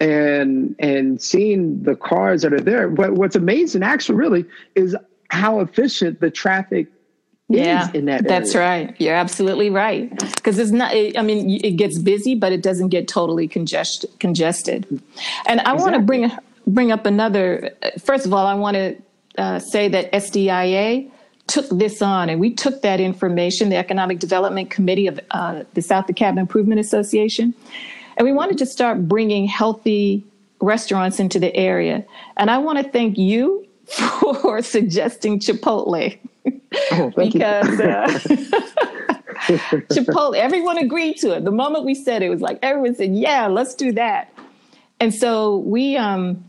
and 0.00 0.74
and 0.78 1.20
seeing 1.20 1.82
the 1.82 1.94
cars 1.94 2.42
that 2.42 2.54
are 2.54 2.60
there. 2.60 2.88
But 2.88 3.12
what's 3.12 3.36
amazing, 3.36 3.82
actually, 3.82 4.16
really, 4.16 4.46
is 4.74 4.96
how 5.28 5.60
efficient 5.60 6.20
the 6.20 6.30
traffic 6.30 6.88
yeah, 7.48 7.90
in 7.92 8.06
that 8.06 8.26
That's 8.26 8.54
right. 8.54 8.94
You're 8.98 9.14
absolutely 9.14 9.70
right. 9.70 10.10
Because 10.36 10.58
it's 10.58 10.70
not, 10.70 10.92
I 10.92 11.22
mean, 11.22 11.60
it 11.62 11.72
gets 11.72 11.98
busy, 11.98 12.34
but 12.34 12.52
it 12.52 12.62
doesn't 12.62 12.88
get 12.88 13.06
totally 13.06 13.46
congested. 13.46 14.10
congested. 14.18 14.86
And 15.46 15.60
I 15.60 15.74
exactly. 15.74 15.82
want 15.82 15.94
to 15.94 16.00
bring, 16.00 16.32
bring 16.66 16.92
up 16.92 17.04
another, 17.06 17.70
first 18.02 18.24
of 18.24 18.32
all, 18.32 18.46
I 18.46 18.54
want 18.54 18.76
to 18.76 18.96
uh, 19.36 19.58
say 19.58 19.88
that 19.88 20.10
SDIA 20.12 21.10
took 21.46 21.68
this 21.68 22.00
on 22.00 22.30
and 22.30 22.40
we 22.40 22.50
took 22.50 22.82
that 22.82 23.00
information, 23.00 23.68
the 23.68 23.76
Economic 23.76 24.18
Development 24.18 24.70
Committee 24.70 25.06
of 25.06 25.20
uh, 25.30 25.64
the 25.74 25.82
South 25.82 26.06
DeKalb 26.06 26.38
Improvement 26.38 26.80
Association, 26.80 27.54
and 28.16 28.24
we 28.24 28.32
wanted 28.32 28.58
to 28.58 28.66
start 28.66 29.08
bringing 29.08 29.46
healthy 29.46 30.24
restaurants 30.60 31.20
into 31.20 31.38
the 31.38 31.54
area. 31.54 32.04
And 32.36 32.50
I 32.50 32.58
want 32.58 32.78
to 32.78 32.90
thank 32.90 33.18
you 33.18 33.66
for 33.86 34.62
suggesting 34.62 35.38
Chipotle. 35.38 36.18
Oh, 36.92 37.12
because 37.16 37.80
uh, 37.80 38.06
Chipotle, 39.92 40.36
everyone 40.36 40.78
agreed 40.78 41.16
to 41.18 41.36
it. 41.36 41.44
The 41.44 41.50
moment 41.50 41.84
we 41.84 41.94
said 41.94 42.22
it, 42.22 42.26
it 42.26 42.30
was 42.30 42.40
like 42.40 42.58
everyone 42.62 42.94
said, 42.94 43.14
"Yeah, 43.14 43.46
let's 43.46 43.74
do 43.74 43.92
that." 43.92 44.32
And 45.00 45.12
so 45.12 45.58
we 45.58 45.96
um, 45.96 46.48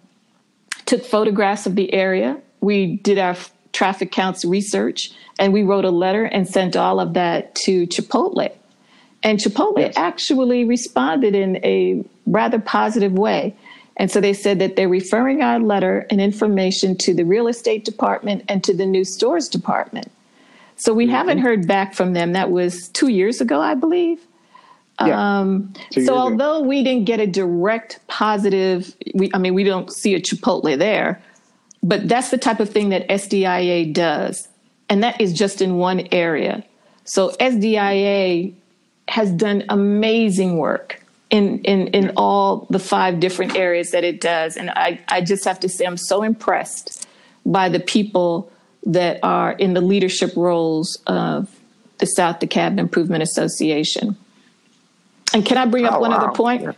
took 0.85 1.03
photographs 1.03 1.65
of 1.65 1.75
the 1.75 1.93
area. 1.93 2.37
We 2.61 2.97
did 2.97 3.17
our 3.17 3.35
traffic 3.73 4.11
counts 4.11 4.45
research, 4.45 5.11
and 5.37 5.51
we 5.51 5.63
wrote 5.63 5.85
a 5.85 5.91
letter 5.91 6.25
and 6.25 6.47
sent 6.47 6.75
all 6.75 6.99
of 6.99 7.13
that 7.13 7.55
to 7.55 7.85
Chipotle. 7.87 8.51
And 9.23 9.39
Chipotle 9.39 9.79
yes. 9.79 9.93
actually 9.97 10.63
responded 10.65 11.35
in 11.35 11.57
a 11.65 12.03
rather 12.27 12.59
positive 12.59 13.13
way. 13.13 13.55
And 13.97 14.11
so 14.11 14.19
they 14.19 14.33
said 14.33 14.59
that 14.59 14.75
they're 14.75 14.89
referring 14.89 15.41
our 15.41 15.59
letter 15.59 16.05
and 16.09 16.19
information 16.19 16.97
to 16.97 17.13
the 17.13 17.23
real 17.23 17.47
estate 17.47 17.85
department 17.85 18.43
and 18.49 18.63
to 18.63 18.73
the 18.73 18.85
new 18.85 19.05
stores 19.05 19.47
department. 19.47 20.11
So 20.75 20.93
we 20.93 21.05
mm-hmm. 21.05 21.15
haven't 21.15 21.37
heard 21.39 21.67
back 21.67 21.93
from 21.93 22.13
them. 22.13 22.33
That 22.33 22.51
was 22.51 22.89
two 22.89 23.07
years 23.07 23.39
ago, 23.39 23.61
I 23.61 23.75
believe. 23.75 24.19
Yeah. 25.05 25.39
Um, 25.39 25.73
so, 25.91 26.05
so 26.05 26.17
although 26.17 26.61
we 26.61 26.83
didn't 26.83 27.05
get 27.05 27.19
a 27.19 27.27
direct 27.27 27.99
positive, 28.07 28.95
we, 29.13 29.29
I 29.33 29.37
mean, 29.37 29.53
we 29.53 29.63
don't 29.63 29.91
see 29.91 30.15
a 30.15 30.21
Chipotle 30.21 30.77
there, 30.77 31.21
but 31.83 32.07
that's 32.07 32.31
the 32.31 32.37
type 32.37 32.59
of 32.59 32.69
thing 32.69 32.89
that 32.89 33.07
SDIA 33.09 33.93
does. 33.93 34.47
And 34.89 35.03
that 35.03 35.19
is 35.19 35.33
just 35.33 35.61
in 35.61 35.77
one 35.77 36.07
area. 36.11 36.63
So 37.03 37.31
SDIA 37.39 38.53
has 39.07 39.31
done 39.31 39.63
amazing 39.69 40.57
work 40.57 41.04
in, 41.29 41.59
in, 41.63 41.87
in 41.87 42.11
all 42.15 42.67
the 42.69 42.79
five 42.79 43.19
different 43.19 43.55
areas 43.55 43.91
that 43.91 44.03
it 44.03 44.21
does. 44.21 44.57
And 44.57 44.69
I, 44.69 44.99
I 45.07 45.21
just 45.21 45.45
have 45.45 45.59
to 45.61 45.69
say, 45.69 45.85
I'm 45.85 45.97
so 45.97 46.23
impressed 46.23 47.07
by 47.45 47.69
the 47.69 47.79
people 47.79 48.51
that 48.85 49.19
are 49.23 49.53
in 49.53 49.73
the 49.73 49.81
leadership 49.81 50.31
roles 50.35 50.99
of 51.07 51.49
the 51.97 52.05
South 52.05 52.39
DeKalb 52.39 52.77
Improvement 52.79 53.23
Association. 53.23 54.15
And 55.33 55.45
can 55.45 55.57
I 55.57 55.65
bring 55.65 55.85
up 55.85 55.95
oh, 55.95 55.99
one 55.99 56.11
wow. 56.11 56.17
other 56.17 56.31
point? 56.31 56.75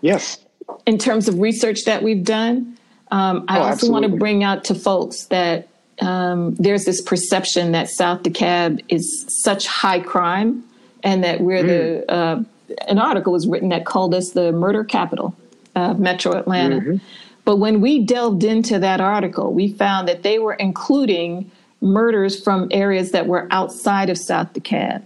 Yes. 0.00 0.38
In 0.86 0.98
terms 0.98 1.28
of 1.28 1.38
research 1.38 1.84
that 1.84 2.02
we've 2.02 2.24
done, 2.24 2.76
um, 3.10 3.44
I 3.48 3.58
oh, 3.58 3.60
also 3.60 3.72
absolutely. 3.72 4.00
want 4.00 4.12
to 4.12 4.18
bring 4.18 4.44
out 4.44 4.64
to 4.64 4.74
folks 4.74 5.24
that 5.26 5.68
um, 6.00 6.54
there's 6.56 6.84
this 6.84 7.00
perception 7.00 7.72
that 7.72 7.88
South 7.88 8.22
DeKalb 8.22 8.82
is 8.88 9.26
such 9.42 9.66
high 9.66 10.00
crime, 10.00 10.64
and 11.04 11.22
that 11.22 11.40
we're 11.40 11.62
mm. 11.62 11.66
the 11.66 12.12
uh, 12.12 12.42
an 12.88 12.98
article 12.98 13.32
was 13.32 13.46
written 13.46 13.70
that 13.70 13.84
called 13.84 14.14
us 14.14 14.30
the 14.30 14.52
murder 14.52 14.84
capital 14.84 15.34
of 15.74 15.98
Metro 15.98 16.36
Atlanta. 16.36 16.80
Mm-hmm. 16.80 16.96
But 17.44 17.56
when 17.56 17.80
we 17.80 18.04
delved 18.04 18.44
into 18.44 18.78
that 18.78 19.00
article, 19.00 19.52
we 19.52 19.72
found 19.72 20.08
that 20.08 20.22
they 20.22 20.38
were 20.38 20.54
including 20.54 21.50
murders 21.80 22.42
from 22.42 22.68
areas 22.70 23.10
that 23.10 23.26
were 23.26 23.48
outside 23.50 24.08
of 24.08 24.16
South 24.16 24.52
DeKalb. 24.52 25.02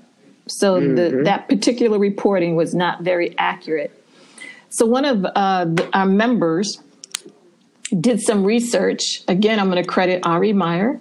So 0.46 0.80
mm-hmm. 0.80 0.94
the, 0.94 1.22
that 1.24 1.48
particular 1.48 1.98
reporting 1.98 2.54
was 2.54 2.74
not 2.74 3.02
very 3.02 3.36
accurate. 3.38 3.92
So 4.68 4.84
one 4.84 5.04
of 5.04 5.24
uh, 5.24 5.66
our 5.92 6.06
members 6.06 6.80
did 7.98 8.20
some 8.20 8.44
research. 8.44 9.22
Again, 9.28 9.58
I'm 9.58 9.70
going 9.70 9.82
to 9.82 9.88
credit 9.88 10.26
Ari 10.26 10.52
Meyer, 10.52 11.00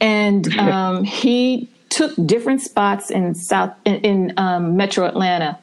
and 0.00 0.46
um, 0.58 1.04
he 1.04 1.68
took 1.90 2.14
different 2.26 2.62
spots 2.62 3.10
in 3.10 3.34
South 3.34 3.74
in, 3.84 3.96
in 3.96 4.34
um, 4.36 4.76
Metro 4.76 5.06
Atlanta. 5.06 5.58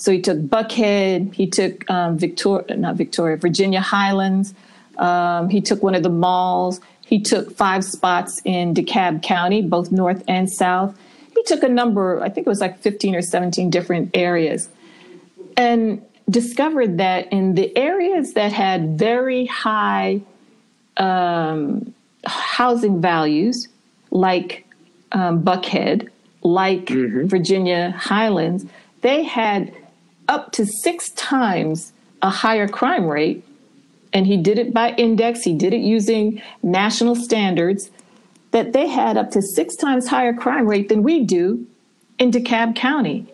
So 0.00 0.10
he 0.10 0.22
took 0.22 0.38
Buckhead, 0.38 1.34
he 1.34 1.46
took 1.46 1.88
um, 1.90 2.16
Victoria, 2.16 2.74
not 2.74 2.96
Victoria, 2.96 3.36
Virginia 3.36 3.82
Highlands. 3.82 4.54
Um, 4.96 5.50
he 5.50 5.60
took 5.60 5.82
one 5.82 5.94
of 5.94 6.02
the 6.02 6.08
malls. 6.08 6.80
He 7.04 7.20
took 7.20 7.54
five 7.54 7.84
spots 7.84 8.40
in 8.46 8.72
DeKalb 8.72 9.22
County, 9.22 9.60
both 9.60 9.92
north 9.92 10.24
and 10.26 10.50
south. 10.50 10.98
He 11.34 11.42
took 11.42 11.62
a 11.62 11.68
number, 11.68 12.22
I 12.22 12.30
think 12.30 12.46
it 12.46 12.48
was 12.48 12.62
like 12.62 12.78
15 12.78 13.14
or 13.14 13.20
17 13.20 13.68
different 13.68 14.16
areas. 14.16 14.70
And 15.54 16.02
discovered 16.30 16.96
that 16.96 17.30
in 17.30 17.54
the 17.54 17.76
areas 17.76 18.32
that 18.32 18.52
had 18.52 18.98
very 18.98 19.44
high 19.44 20.22
um, 20.96 21.92
housing 22.24 23.02
values, 23.02 23.68
like 24.10 24.66
um, 25.12 25.42
Buckhead, 25.42 26.08
like 26.42 26.86
mm-hmm. 26.86 27.26
Virginia 27.26 27.90
Highlands, 27.90 28.64
they 29.02 29.24
had 29.24 29.74
up 30.30 30.52
to 30.52 30.64
six 30.64 31.10
times 31.10 31.92
a 32.22 32.30
higher 32.30 32.68
crime 32.68 33.06
rate. 33.06 33.44
And 34.12 34.26
he 34.26 34.36
did 34.36 34.58
it 34.58 34.72
by 34.72 34.92
index, 34.92 35.42
he 35.42 35.54
did 35.54 35.74
it 35.74 35.80
using 35.80 36.42
national 36.62 37.14
standards, 37.14 37.90
that 38.50 38.72
they 38.72 38.88
had 38.88 39.16
up 39.16 39.30
to 39.32 39.42
six 39.42 39.76
times 39.76 40.08
higher 40.08 40.32
crime 40.32 40.66
rate 40.66 40.88
than 40.88 41.02
we 41.02 41.24
do 41.24 41.66
in 42.18 42.30
DeKalb 42.30 42.74
County. 42.74 43.26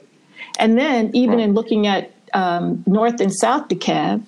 And 0.59 0.77
then, 0.79 1.11
even 1.15 1.41
in 1.41 1.55
looking 1.55 1.87
at 1.87 2.13
um, 2.35 2.85
North 2.87 3.21
and 3.21 3.33
South 3.33 3.69
DeKalb, 3.69 4.23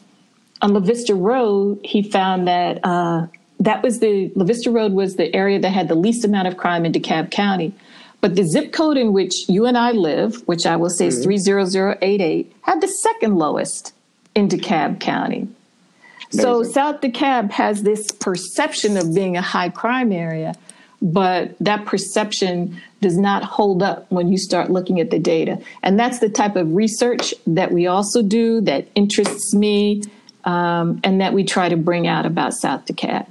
on 0.61 0.73
La 0.73 0.81
Vista 0.81 1.15
Road, 1.15 1.81
he 1.85 2.03
found 2.03 2.49
that 2.49 2.81
uh, 2.83 3.27
that 3.61 3.83
was 3.83 4.01
the 4.01 4.33
La 4.35 4.45
Vista 4.45 4.71
Road 4.71 4.93
was 4.93 5.17
the 5.17 5.35
area 5.35 5.59
that 5.61 5.71
had 5.71 5.89
the 5.89 5.95
least 5.95 6.25
amount 6.25 6.49
of 6.49 6.57
crime 6.57 6.85
in 6.85 6.93
DeKalb 6.93 7.31
County. 7.31 7.73
But 8.21 8.35
the 8.35 8.45
zip 8.45 8.73
code 8.73 8.97
in 8.97 9.13
which 9.13 9.49
you 9.49 9.67
and 9.67 9.79
I 9.79 9.93
live, 9.93 10.47
which 10.49 10.67
I 10.67 10.77
will 10.77 10.91
say 10.91 11.07
is 11.07 11.17
mm-hmm. 11.17 11.25
30088, 11.25 12.53
had 12.63 12.81
the 12.81 12.89
second 12.89 13.37
lowest 13.37 13.95
in 14.35 14.49
DeKalb 14.49 15.01
County. 15.01 15.49
Amazing. 16.33 16.41
So 16.41 16.63
South 16.63 17.01
DeKalb 17.01 17.51
has 17.53 17.83
this 17.83 18.11
perception 18.11 18.97
of 18.97 19.15
being 19.15 19.37
a 19.37 19.43
high 19.43 19.69
crime 19.69 20.13
area, 20.13 20.55
but 21.01 21.57
that 21.61 21.87
perception 21.87 22.81
does 23.01 23.17
not 23.17 23.45
hold 23.45 23.83
up 23.83 24.11
when 24.11 24.29
you 24.29 24.37
start 24.37 24.71
looking 24.71 25.01
at 25.01 25.11
the 25.11 25.19
data. 25.19 25.61
And 25.83 25.99
that's 25.99 26.19
the 26.19 26.29
type 26.29 26.57
of 26.57 26.75
research 26.75 27.33
that 27.47 27.73
we 27.73 27.87
also 27.87 28.23
do 28.23 28.61
that 28.63 28.89
interests 28.97 29.55
me 29.55 30.03
um, 30.45 31.01
and 31.05 31.21
that 31.21 31.33
we 31.33 31.45
try 31.45 31.69
to 31.69 31.77
bring 31.77 32.09
out 32.09 32.27
about 32.27 32.53
South 32.53 32.85
DeKalb. 32.87 33.27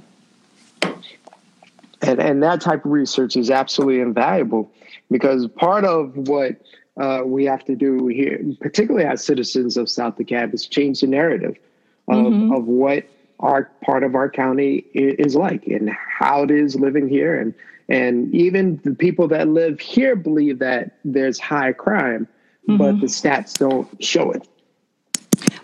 And, 2.00 2.20
and 2.20 2.42
that 2.42 2.60
type 2.62 2.84
of 2.84 2.90
research 2.90 3.36
is 3.36 3.50
absolutely 3.50 4.00
invaluable 4.00 4.70
because 5.10 5.46
part 5.48 5.84
of 5.84 6.16
what 6.16 6.56
uh, 6.98 7.22
we 7.24 7.44
have 7.44 7.64
to 7.64 7.76
do 7.76 8.08
here, 8.08 8.40
particularly 8.60 9.06
as 9.06 9.24
citizens 9.24 9.76
of 9.76 9.88
South 9.88 10.16
DeKalb, 10.16 10.52
is 10.52 10.66
change 10.66 11.00
the 11.00 11.06
narrative 11.06 11.56
of, 12.08 12.16
mm-hmm. 12.16 12.52
of 12.52 12.64
what 12.64 13.04
our 13.40 13.70
part 13.82 14.02
of 14.02 14.14
our 14.14 14.28
county 14.28 14.84
is 14.94 15.36
like 15.36 15.66
and 15.66 15.90
how 15.90 16.42
it 16.42 16.50
is 16.50 16.74
living 16.74 17.08
here 17.08 17.38
and 17.38 17.54
and 17.90 18.34
even 18.34 18.80
the 18.84 18.94
people 18.94 19.28
that 19.28 19.48
live 19.48 19.80
here 19.80 20.16
believe 20.16 20.58
that 20.58 20.98
there's 21.04 21.38
high 21.38 21.72
crime 21.72 22.26
mm-hmm. 22.68 22.76
but 22.76 23.00
the 23.00 23.06
stats 23.06 23.56
don't 23.56 23.88
show 24.02 24.32
it 24.32 24.48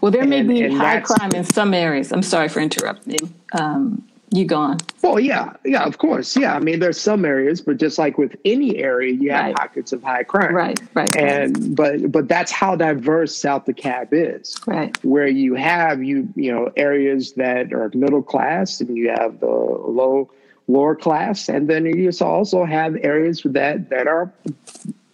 well 0.00 0.12
there 0.12 0.24
may 0.24 0.40
and, 0.40 0.48
be 0.48 0.62
and 0.62 0.74
high 0.74 1.00
crime 1.00 1.32
in 1.34 1.42
some 1.42 1.74
areas 1.74 2.12
i'm 2.12 2.22
sorry 2.22 2.48
for 2.48 2.60
interrupting 2.60 3.34
um, 3.58 4.06
you 4.34 4.44
gone. 4.44 4.78
Well, 5.02 5.20
yeah, 5.20 5.52
yeah, 5.64 5.84
of 5.84 5.98
course, 5.98 6.36
yeah. 6.36 6.54
I 6.54 6.58
mean, 6.58 6.80
there's 6.80 7.00
some 7.00 7.24
areas, 7.24 7.60
but 7.60 7.76
just 7.76 7.98
like 7.98 8.18
with 8.18 8.36
any 8.44 8.76
area, 8.78 9.12
you 9.12 9.30
have 9.30 9.44
right. 9.46 9.54
pockets 9.54 9.92
of 9.92 10.02
high 10.02 10.24
crime, 10.24 10.54
right, 10.54 10.80
right. 10.94 11.16
And 11.16 11.76
but 11.76 12.10
but 12.10 12.28
that's 12.28 12.50
how 12.50 12.74
diverse 12.76 13.36
South 13.36 13.66
DeKalb 13.66 14.08
is, 14.12 14.56
right? 14.66 14.96
Where 15.04 15.26
you 15.26 15.54
have 15.54 16.02
you 16.02 16.28
you 16.34 16.52
know 16.52 16.72
areas 16.76 17.32
that 17.34 17.72
are 17.72 17.90
middle 17.94 18.22
class, 18.22 18.80
and 18.80 18.96
you 18.96 19.10
have 19.10 19.40
the 19.40 19.46
low 19.46 20.30
lower 20.66 20.96
class, 20.96 21.48
and 21.48 21.68
then 21.68 21.86
you 21.86 22.10
also 22.20 22.64
have 22.64 22.96
areas 23.02 23.42
that 23.44 23.90
that 23.90 24.06
are 24.06 24.32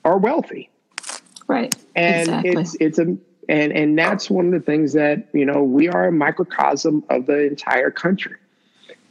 are 0.04 0.18
wealthy, 0.18 0.70
right? 1.46 1.74
And 1.94 2.28
exactly. 2.28 2.50
it's 2.50 2.76
it's 2.80 2.98
a 2.98 3.16
and 3.48 3.72
and 3.72 3.98
that's 3.98 4.30
one 4.30 4.46
of 4.46 4.52
the 4.52 4.60
things 4.60 4.92
that 4.92 5.28
you 5.32 5.44
know 5.44 5.62
we 5.62 5.88
are 5.88 6.06
a 6.06 6.12
microcosm 6.12 7.04
of 7.10 7.26
the 7.26 7.46
entire 7.46 7.90
country 7.90 8.36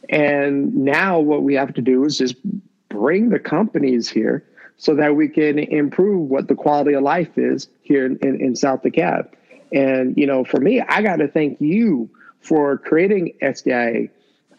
and 0.10 0.76
now 0.76 1.20
what 1.20 1.44
we 1.44 1.54
have 1.54 1.74
to 1.76 1.82
do 1.82 2.04
is 2.04 2.18
just 2.18 2.36
bring 2.90 3.30
the 3.30 3.40
companies 3.40 4.10
here 4.10 4.44
so 4.78 4.96
that 4.96 5.16
we 5.16 5.28
can 5.28 5.60
improve 5.60 6.30
what 6.30 6.48
the 6.48 6.56
quality 6.56 6.94
of 6.94 7.04
life 7.04 7.38
is 7.38 7.68
here 7.82 8.06
in, 8.06 8.18
in, 8.22 8.42
in 8.42 8.56
South 8.56 8.82
DeKalb. 8.82 9.30
And, 9.72 10.18
you 10.18 10.26
know, 10.26 10.44
for 10.44 10.60
me, 10.60 10.82
I 10.82 11.02
got 11.02 11.18
to 11.18 11.28
thank 11.28 11.62
you 11.62 12.10
for 12.40 12.78
creating 12.78 13.34
SDIA 13.44 14.10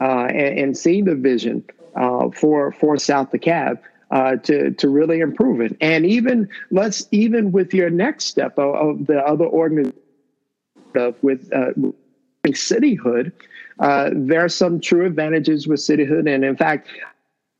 uh, 0.00 0.04
and, 0.04 0.58
and, 0.58 0.78
seeing 0.78 1.04
the 1.04 1.14
vision 1.14 1.64
uh, 1.96 2.30
for, 2.30 2.72
for 2.72 2.96
South 2.96 3.30
DeKalb. 3.32 3.78
Uh, 4.12 4.34
to 4.34 4.72
to 4.72 4.88
really 4.88 5.20
improve 5.20 5.60
it, 5.60 5.76
and 5.80 6.04
even 6.04 6.48
let's 6.72 7.06
even 7.12 7.52
with 7.52 7.72
your 7.72 7.90
next 7.90 8.24
step 8.24 8.58
of, 8.58 8.74
of 8.74 9.06
the 9.06 9.20
other 9.20 9.44
organization 9.44 9.96
with 11.22 11.48
uh, 11.52 11.70
cityhood, 12.48 13.30
uh, 13.80 14.10
there 14.12 14.44
are 14.44 14.48
some 14.48 14.80
true 14.80 15.06
advantages 15.06 15.66
with 15.66 15.80
cityhood. 15.80 16.32
And 16.32 16.44
in 16.44 16.56
fact, 16.56 16.88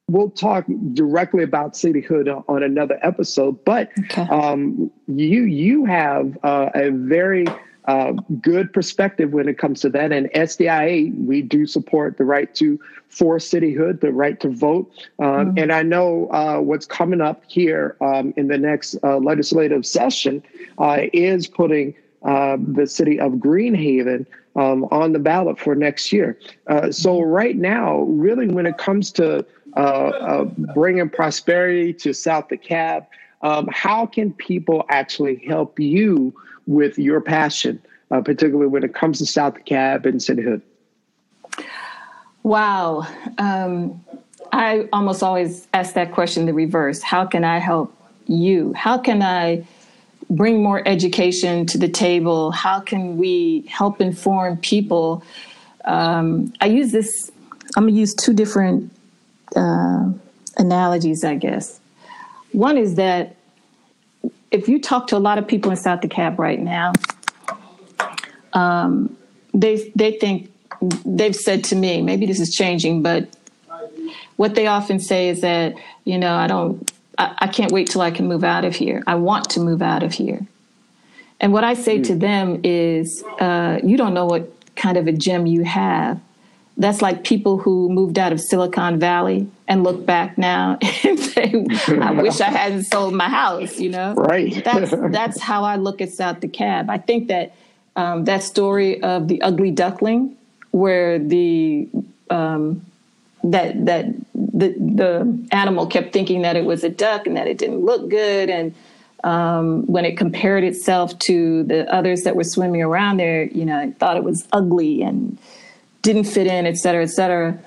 we'll 0.08 0.30
talk 0.30 0.66
directly 0.92 1.42
about 1.42 1.74
cityhood 1.74 2.44
on 2.48 2.62
another 2.62 2.98
episode. 3.02 3.64
But 3.64 3.90
okay. 3.98 4.22
um, 4.22 4.90
you 5.06 5.44
you 5.44 5.84
have 5.86 6.38
uh, 6.42 6.70
a 6.74 6.90
very 6.90 7.46
uh, 7.86 8.12
good 8.40 8.72
perspective 8.72 9.32
when 9.32 9.48
it 9.48 9.58
comes 9.58 9.80
to 9.80 9.88
that. 9.88 10.12
And 10.12 10.30
SDIA, 10.32 11.12
we 11.26 11.42
do 11.42 11.66
support 11.66 12.18
the 12.18 12.24
right 12.24 12.54
to 12.56 12.78
for 13.08 13.38
cityhood, 13.38 14.00
the 14.00 14.12
right 14.12 14.38
to 14.40 14.50
vote. 14.50 14.92
Um, 15.18 15.26
mm-hmm. 15.26 15.58
And 15.58 15.72
I 15.72 15.82
know 15.82 16.28
uh, 16.30 16.58
what's 16.58 16.86
coming 16.86 17.20
up 17.20 17.42
here 17.48 17.96
um, 18.00 18.34
in 18.36 18.48
the 18.48 18.58
next 18.58 18.96
uh, 19.02 19.18
legislative 19.18 19.86
session 19.86 20.42
uh, 20.78 21.00
is 21.12 21.46
putting 21.46 21.94
uh, 22.22 22.58
the 22.60 22.86
city 22.86 23.18
of 23.18 23.32
Greenhaven 23.32 24.26
um, 24.60 24.84
on 24.90 25.12
the 25.12 25.18
ballot 25.18 25.58
for 25.58 25.74
next 25.74 26.12
year. 26.12 26.38
Uh, 26.66 26.92
so 26.92 27.22
right 27.22 27.56
now, 27.56 28.00
really, 28.00 28.46
when 28.46 28.66
it 28.66 28.76
comes 28.76 29.10
to 29.12 29.44
uh, 29.76 29.80
uh, 29.80 30.44
bringing 30.74 31.08
prosperity 31.08 31.94
to 31.94 32.12
South 32.12 32.48
DeKalb, 32.48 33.06
um, 33.40 33.68
how 33.72 34.04
can 34.04 34.34
people 34.34 34.84
actually 34.90 35.36
help 35.46 35.80
you 35.80 36.34
with 36.66 36.98
your 36.98 37.22
passion, 37.22 37.80
uh, 38.10 38.20
particularly 38.20 38.68
when 38.68 38.84
it 38.84 38.94
comes 38.94 39.18
to 39.18 39.26
South 39.26 39.54
DeKalb 39.54 40.04
and 40.04 40.20
cityhood? 40.20 40.60
Wow. 42.42 43.06
Um, 43.38 44.04
I 44.52 44.88
almost 44.92 45.22
always 45.22 45.68
ask 45.72 45.94
that 45.94 46.12
question 46.12 46.44
the 46.44 46.52
reverse. 46.52 47.00
How 47.00 47.24
can 47.24 47.44
I 47.44 47.58
help 47.58 47.96
you? 48.26 48.74
How 48.74 48.98
can 48.98 49.22
I 49.22 49.66
bring 50.30 50.62
more 50.62 50.86
education 50.86 51.66
to 51.66 51.78
the 51.78 51.88
table? 51.88 52.52
How 52.52 52.80
can 52.80 53.18
we 53.18 53.66
help 53.68 54.00
inform 54.00 54.56
people? 54.58 55.22
Um, 55.84 56.52
I 56.60 56.66
use 56.66 56.92
this, 56.92 57.30
I'm 57.76 57.82
going 57.82 57.94
to 57.94 58.00
use 58.00 58.14
two 58.14 58.32
different 58.32 58.92
uh, 59.56 60.10
analogies, 60.56 61.24
I 61.24 61.34
guess. 61.34 61.80
One 62.52 62.78
is 62.78 62.94
that 62.94 63.36
if 64.50 64.68
you 64.68 64.80
talk 64.80 65.08
to 65.08 65.16
a 65.16 65.18
lot 65.18 65.38
of 65.38 65.46
people 65.46 65.70
in 65.70 65.76
South 65.76 66.00
DeKalb 66.00 66.38
right 66.38 66.60
now, 66.60 66.92
um, 68.52 69.16
they 69.54 69.92
they 69.94 70.12
think 70.12 70.52
they've 71.04 71.36
said 71.36 71.64
to 71.64 71.76
me, 71.76 72.02
maybe 72.02 72.26
this 72.26 72.40
is 72.40 72.54
changing, 72.54 73.02
but 73.02 73.28
what 74.36 74.54
they 74.54 74.66
often 74.66 74.98
say 74.98 75.28
is 75.28 75.40
that 75.42 75.74
you 76.04 76.18
know 76.18 76.34
I 76.34 76.46
don't, 76.46 76.90
I, 77.20 77.34
I 77.38 77.46
can't 77.46 77.70
wait 77.70 77.88
till 77.90 78.00
I 78.00 78.10
can 78.10 78.26
move 78.26 78.42
out 78.42 78.64
of 78.64 78.74
here. 78.74 79.04
I 79.06 79.14
want 79.14 79.50
to 79.50 79.60
move 79.60 79.82
out 79.82 80.02
of 80.02 80.12
here. 80.12 80.46
And 81.38 81.52
what 81.52 81.62
I 81.62 81.74
say 81.74 81.98
mm. 81.98 82.06
to 82.06 82.14
them 82.16 82.60
is, 82.64 83.22
uh, 83.38 83.78
you 83.84 83.96
don't 83.96 84.14
know 84.14 84.26
what 84.26 84.52
kind 84.74 84.96
of 84.96 85.06
a 85.06 85.12
gem 85.12 85.46
you 85.46 85.62
have 85.62 86.20
that's 86.80 87.02
like 87.02 87.24
people 87.24 87.58
who 87.58 87.90
moved 87.90 88.18
out 88.18 88.32
of 88.32 88.40
Silicon 88.40 88.98
Valley 88.98 89.46
and 89.68 89.84
look 89.84 90.06
back 90.06 90.38
now 90.38 90.78
and 91.04 91.20
say, 91.20 91.52
"I 92.00 92.10
wish 92.12 92.40
I 92.40 92.48
hadn't 92.48 92.84
sold 92.84 93.14
my 93.14 93.28
house." 93.28 93.78
You 93.78 93.90
know, 93.90 94.14
right? 94.14 94.64
that's 94.64 94.90
that's 95.10 95.40
how 95.40 95.62
I 95.62 95.76
look 95.76 96.00
at 96.00 96.10
South 96.10 96.40
DeKalb. 96.40 96.88
I 96.88 96.96
think 96.96 97.28
that 97.28 97.54
um, 97.96 98.24
that 98.24 98.42
story 98.42 99.02
of 99.02 99.28
the 99.28 99.42
ugly 99.42 99.70
duckling, 99.70 100.36
where 100.70 101.18
the 101.18 101.88
um, 102.30 102.86
that 103.44 103.86
that 103.86 104.06
the 104.34 104.74
the 104.78 105.46
animal 105.52 105.86
kept 105.86 106.12
thinking 106.12 106.42
that 106.42 106.56
it 106.56 106.64
was 106.64 106.84
a 106.84 106.90
duck 106.90 107.26
and 107.26 107.36
that 107.36 107.46
it 107.46 107.58
didn't 107.58 107.84
look 107.84 108.08
good, 108.08 108.50
and 108.50 108.74
um, 109.24 109.86
when 109.86 110.04
it 110.04 110.16
compared 110.16 110.64
itself 110.64 111.18
to 111.20 111.62
the 111.64 111.92
others 111.92 112.22
that 112.22 112.36
were 112.36 112.44
swimming 112.44 112.82
around 112.82 113.18
there, 113.18 113.44
you 113.44 113.64
know, 113.64 113.80
it 113.80 113.98
thought 113.98 114.16
it 114.16 114.24
was 114.24 114.46
ugly 114.52 115.02
and 115.02 115.38
didn't 116.02 116.24
fit 116.24 116.46
in, 116.46 116.66
et 116.66 116.76
cetera, 116.76 117.02
et 117.02 117.10
cetera. 117.10 117.58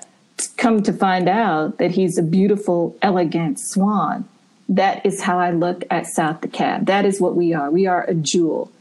Come 0.56 0.82
to 0.82 0.92
find 0.92 1.28
out 1.28 1.78
that 1.78 1.92
he's 1.92 2.18
a 2.18 2.22
beautiful, 2.22 2.96
elegant 3.02 3.60
swan. 3.60 4.28
That 4.68 5.06
is 5.06 5.22
how 5.22 5.38
I 5.38 5.52
look 5.52 5.84
at 5.90 6.06
South 6.06 6.40
DeKalb. 6.40 6.86
That 6.86 7.04
is 7.04 7.20
what 7.20 7.36
we 7.36 7.54
are. 7.54 7.70
We 7.70 7.86
are 7.86 8.02
a 8.02 8.14
jewel. 8.14 8.72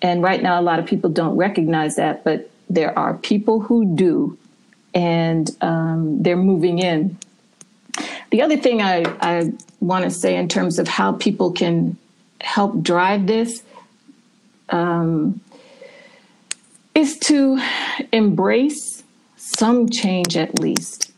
And 0.00 0.22
right 0.22 0.40
now, 0.40 0.60
a 0.60 0.62
lot 0.62 0.78
of 0.78 0.86
people 0.86 1.10
don't 1.10 1.36
recognize 1.36 1.96
that, 1.96 2.22
but 2.22 2.48
there 2.68 2.96
are 2.96 3.14
people 3.14 3.58
who 3.60 3.96
do, 3.96 4.38
and 4.94 5.50
um, 5.60 6.22
they're 6.22 6.36
moving 6.36 6.78
in. 6.78 7.16
The 8.30 8.42
other 8.42 8.56
thing 8.56 8.80
I, 8.80 9.04
I 9.20 9.52
want 9.80 10.04
to 10.04 10.10
say 10.10 10.36
in 10.36 10.48
terms 10.48 10.78
of 10.78 10.88
how 10.88 11.12
people 11.12 11.52
can 11.52 11.96
help 12.40 12.82
drive 12.82 13.26
this 13.26 13.62
um, 14.68 15.40
is 16.94 17.18
to 17.18 17.60
embrace 18.12 19.02
some 19.36 19.88
change 19.88 20.36
at 20.36 20.58
least. 20.58 21.10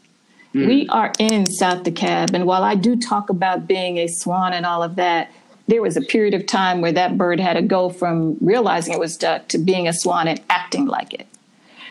Mm. 0.54 0.66
We 0.66 0.88
are 0.88 1.12
in 1.18 1.46
South 1.46 1.82
DeKalb, 1.82 2.34
and 2.34 2.46
while 2.46 2.62
I 2.62 2.74
do 2.74 2.96
talk 2.96 3.30
about 3.30 3.66
being 3.66 3.98
a 3.98 4.06
swan 4.06 4.52
and 4.52 4.66
all 4.66 4.82
of 4.82 4.96
that, 4.96 5.30
there 5.68 5.80
was 5.80 5.96
a 5.96 6.02
period 6.02 6.34
of 6.34 6.46
time 6.46 6.80
where 6.80 6.92
that 6.92 7.16
bird 7.16 7.40
had 7.40 7.54
to 7.54 7.62
go 7.62 7.88
from 7.88 8.36
realizing 8.40 8.92
it 8.92 9.00
was 9.00 9.16
duck 9.16 9.48
to 9.48 9.58
being 9.58 9.88
a 9.88 9.92
swan 9.92 10.28
and 10.28 10.40
acting 10.50 10.86
like 10.86 11.14
it. 11.14 11.26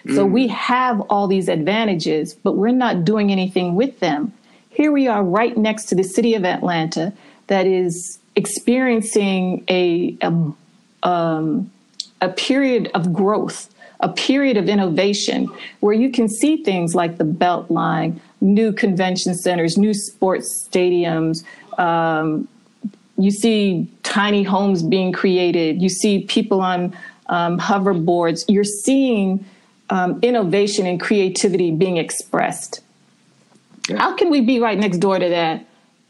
Mm. 0.06 0.16
So 0.16 0.26
we 0.26 0.48
have 0.48 1.02
all 1.02 1.28
these 1.28 1.48
advantages, 1.48 2.34
but 2.34 2.54
we're 2.54 2.70
not 2.70 3.06
doing 3.06 3.32
anything 3.32 3.76
with 3.76 4.00
them. 4.00 4.34
Here 4.70 4.92
we 4.92 5.08
are 5.08 5.24
right 5.24 5.56
next 5.58 5.86
to 5.86 5.96
the 5.96 6.04
city 6.04 6.34
of 6.34 6.46
Atlanta 6.46 7.14
that 7.48 7.68
is 7.68 8.20
experiencing 8.36 9.64
a, 9.70 10.18
a, 10.22 11.08
um, 11.08 11.72
a 12.22 12.30
period 12.30 12.90
of 12.94 13.12
growth 13.12 13.72
a 14.02 14.10
period 14.10 14.58
of 14.58 14.68
innovation 14.68 15.48
where 15.80 15.94
you 15.94 16.12
can 16.12 16.28
see 16.28 16.64
things 16.64 16.96
like 16.96 17.18
the 17.18 17.24
Beltline, 17.24 18.20
new 18.42 18.74
convention 18.74 19.36
centers, 19.36 19.78
new 19.78 19.94
sports 19.94 20.68
stadiums. 20.68 21.44
Um, 21.80 22.48
you 23.18 23.32
see 23.32 23.88
tiny 24.04 24.44
homes 24.44 24.82
being 24.82 25.12
created. 25.12 25.82
You 25.82 25.90
see 25.90 26.24
people 26.24 26.62
on 26.62 26.96
um, 27.28 27.60
hoverboards. 27.60 28.44
You're 28.48 28.64
seeing 28.64 29.46
um, 29.92 30.20
innovation 30.24 30.88
and 30.88 31.00
creativity 31.00 31.70
being 31.70 31.98
expressed. 31.98 32.82
Yeah. 33.88 33.98
How 33.98 34.16
can 34.16 34.32
we 34.32 34.42
be 34.42 34.60
right 34.60 34.78
next 34.78 34.98
door 34.98 35.20
to 35.20 35.30
that 35.30 35.66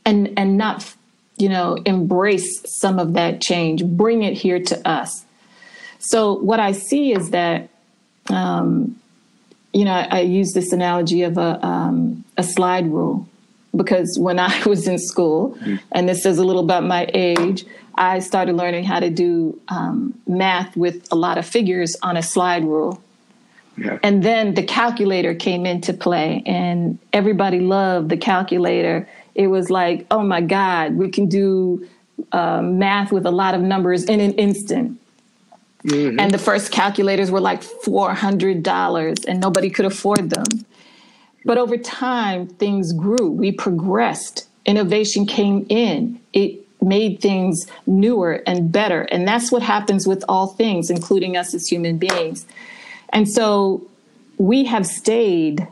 and 0.06 0.34
and 0.38 0.58
not, 0.58 0.94
you 1.38 1.50
know, 1.50 1.78
embrace 1.86 2.62
some 2.80 3.00
of 3.00 3.14
that 3.14 3.42
change, 3.42 3.84
bring 3.84 4.24
it 4.24 4.34
here 4.34 4.62
to 4.62 4.88
us? 4.88 5.26
So 6.00 6.34
what 6.34 6.60
I 6.60 6.72
see 6.72 7.12
is 7.12 7.32
that 7.32 7.70
um, 8.30 8.96
you 9.74 9.86
know, 9.86 9.94
I, 9.94 10.08
I, 10.12 10.20
use 10.22 10.54
this 10.54 10.74
analogy 10.74 11.24
of 11.24 11.38
a, 11.38 11.66
um, 11.66 12.24
a 12.38 12.44
slide 12.44 12.88
rule 12.88 13.28
because 13.76 14.18
when 14.20 14.38
I 14.40 14.64
was 14.66 14.88
in 14.88 15.00
school, 15.00 15.56
mm-hmm. 15.56 15.78
and 15.92 16.08
this 16.08 16.24
says 16.24 16.38
a 16.38 16.44
little 16.44 16.64
about 16.64 16.84
my 16.84 17.10
age, 17.14 17.66
I 17.96 18.20
started 18.20 18.56
learning 18.56 18.84
how 18.84 19.00
to 19.00 19.10
do 19.10 19.60
um, 19.68 20.20
math 20.28 20.76
with 20.76 21.08
a 21.12 21.16
lot 21.16 21.38
of 21.38 21.46
figures 21.46 21.96
on 22.04 22.18
a 22.18 22.22
slide 22.22 22.64
rule. 22.64 23.02
Yeah. 23.78 24.00
And 24.04 24.24
then 24.24 24.54
the 24.54 24.64
calculator 24.64 25.34
came 25.34 25.66
into 25.66 25.94
play, 25.94 26.44
and 26.46 27.00
everybody 27.14 27.60
loved 27.60 28.10
the 28.10 28.18
calculator. 28.18 29.08
It 29.34 29.48
was 29.48 29.70
like, 29.70 30.06
oh 30.12 30.24
my 30.24 30.42
God, 30.42 30.96
we 30.96 31.10
can 31.10 31.28
do 31.28 31.88
uh, 32.32 32.62
math 32.62 33.12
with 33.12 33.26
a 33.26 33.32
lot 33.32 33.56
of 33.56 33.62
numbers 33.62 34.04
in 34.04 34.20
an 34.20 34.34
instant. 34.34 35.00
Mm-hmm. 35.86 36.20
And 36.20 36.32
the 36.32 36.38
first 36.38 36.72
calculators 36.72 37.32
were 37.32 37.42
like 37.42 37.62
$400 37.62 39.26
and 39.26 39.40
nobody 39.40 39.70
could 39.70 39.86
afford 39.86 40.30
them. 40.30 40.46
But 41.44 41.58
over 41.58 41.78
time, 41.78 42.48
things 42.48 42.94
grew. 42.94 43.32
We 43.32 43.52
progressed. 43.52 44.48
Innovation 44.66 45.26
came 45.26 45.66
in. 45.70 46.20
It 46.34 46.60
made 46.82 47.20
things 47.20 47.66
newer 47.88 48.44
and 48.46 48.72
better. 48.72 49.04
And 49.04 49.28
that's 49.28 49.52
what 49.52 49.64
happens 49.64 50.08
with 50.08 50.24
all 50.30 50.48
things, 50.48 50.90
including 50.90 51.36
us 51.36 51.54
as 51.54 51.68
human 51.68 51.98
beings. 51.98 52.46
And 53.12 53.30
so 53.30 53.88
we 54.38 54.66
have 54.66 54.86
stayed, 54.86 55.68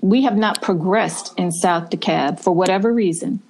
we 0.00 0.22
have 0.22 0.36
not 0.36 0.62
progressed 0.62 1.32
in 1.38 1.52
South 1.52 1.90
DeKalb 1.90 2.40
for 2.40 2.52
whatever 2.52 2.92
reason. 2.92 3.40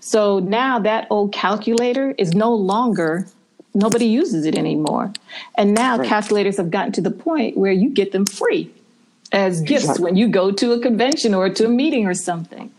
So 0.00 0.38
now 0.38 0.78
that 0.80 1.06
old 1.10 1.32
calculator 1.32 2.14
is 2.18 2.34
no 2.34 2.54
longer 2.54 3.26
nobody 3.74 4.06
uses 4.06 4.46
it 4.46 4.56
anymore. 4.56 5.12
And 5.56 5.74
now 5.74 5.98
right. 5.98 6.08
calculators 6.08 6.56
have 6.56 6.70
gotten 6.70 6.92
to 6.92 7.00
the 7.00 7.10
point 7.10 7.56
where 7.56 7.72
you 7.72 7.90
get 7.90 8.12
them 8.12 8.26
free 8.26 8.70
as 9.32 9.60
gifts 9.60 10.00
when 10.00 10.16
you 10.16 10.28
go 10.28 10.50
to 10.50 10.72
a 10.72 10.80
convention 10.80 11.34
or 11.34 11.48
to 11.50 11.66
a 11.66 11.68
meeting 11.68 12.06
or 12.06 12.14
something. 12.14 12.72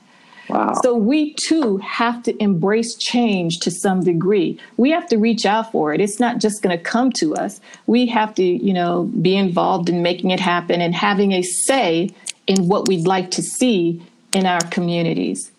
Wow. 0.52 0.74
So 0.82 0.96
we 0.96 1.34
too 1.34 1.78
have 1.78 2.24
to 2.24 2.44
embrace 2.44 2.96
change 2.96 3.60
to 3.60 3.72
some 3.72 4.04
degree. 4.04 4.60
We 4.78 4.92
have 4.92 5.08
to 5.08 5.18
reach 5.18 5.46
out 5.46 5.72
for 5.72 5.94
it. 5.94 6.02
It's 6.02 6.20
not 6.20 6.40
just 6.40 6.62
going 6.62 6.78
to 6.78 6.84
come 6.84 7.12
to 7.14 7.36
us. 7.36 7.62
We 7.88 8.06
have 8.08 8.36
to, 8.36 8.44
you 8.44 8.74
know, 8.74 9.04
be 9.22 9.36
involved 9.36 9.90
in 9.90 10.02
making 10.02 10.32
it 10.32 10.40
happen 10.40 10.82
and 10.82 10.94
having 10.94 11.32
a 11.32 11.42
say 11.42 12.12
in 12.48 12.68
what 12.68 12.88
we'd 12.88 13.08
like 13.08 13.32
to 13.32 13.42
see 13.42 14.02
in 14.34 14.46
our 14.46 14.62
communities. 14.70 15.52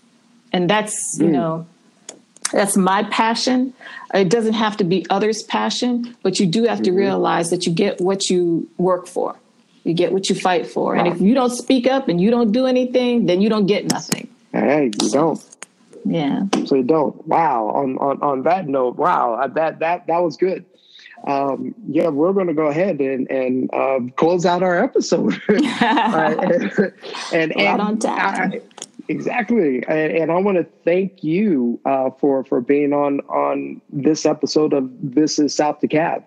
And 0.53 0.69
that's, 0.69 1.19
mm. 1.19 1.25
you 1.25 1.31
know, 1.31 1.67
that's 2.53 2.77
my 2.77 3.05
passion. 3.05 3.73
It 4.13 4.29
doesn't 4.29 4.53
have 4.55 4.77
to 4.77 4.85
be 4.85 5.07
others' 5.09 5.43
passion, 5.43 6.15
but 6.23 6.39
you 6.39 6.47
do 6.47 6.65
have 6.65 6.79
mm-hmm. 6.79 6.85
to 6.85 6.93
realize 6.93 7.51
that 7.51 7.67
you 7.67 7.73
get 7.73 8.01
what 8.01 8.29
you 8.29 8.69
work 8.77 9.07
for. 9.07 9.37
You 9.85 9.95
get 9.95 10.13
what 10.13 10.29
you 10.29 10.37
fight 10.37 10.67
for. 10.67 10.95
And 10.95 11.09
if 11.09 11.21
you 11.21 11.35
don't 11.35 11.51
speak 11.51 11.89
up 11.89 12.09
and 12.09 12.21
you 12.21 12.31
don't 12.31 12.53
do 12.53 12.67
anything, 12.67 13.27
then 13.27 13.41
you 13.41 13.49
don't 13.49 13.67
get 13.67 13.91
nothing. 13.91 14.29
Hey, 14.53 14.91
you 15.01 15.11
don't. 15.11 15.45
Yeah. 16.05 16.43
So 16.67 16.77
you 16.77 16.83
don't. 16.83 17.27
Wow. 17.27 17.69
On 17.69 17.99
on 17.99 18.21
on 18.23 18.43
that 18.43 18.69
note, 18.69 18.97
wow, 18.97 19.35
uh, 19.35 19.49
that 19.49 19.79
that 19.79 20.07
that 20.07 20.19
was 20.19 20.37
good. 20.37 20.65
Um, 21.27 21.75
yeah, 21.87 22.09
we're 22.09 22.33
going 22.33 22.49
to 22.49 22.55
go 22.55 22.67
ahead 22.67 23.01
and 23.01 23.31
and 23.31 23.73
uh, 23.73 24.01
close 24.17 24.45
out 24.45 24.63
our 24.63 24.83
episode. 24.83 25.41
and, 25.49 26.93
and, 27.33 27.57
and 27.57 27.81
on 27.81 27.99
time. 27.99 28.53
I, 28.53 28.61
Exactly, 29.09 29.85
and, 29.89 30.13
and 30.13 30.33
I 30.33 30.37
want 30.37 30.59
to 30.59 30.65
thank 30.85 31.25
you 31.25 31.81
uh, 31.85 32.11
for 32.11 32.45
for 32.45 32.61
being 32.61 32.93
on 32.93 33.21
on 33.23 33.81
this 33.91 34.25
episode 34.25 34.73
of 34.73 34.89
This 35.03 35.39
Is 35.39 35.55
South 35.55 35.81
DeKalb, 35.81 36.23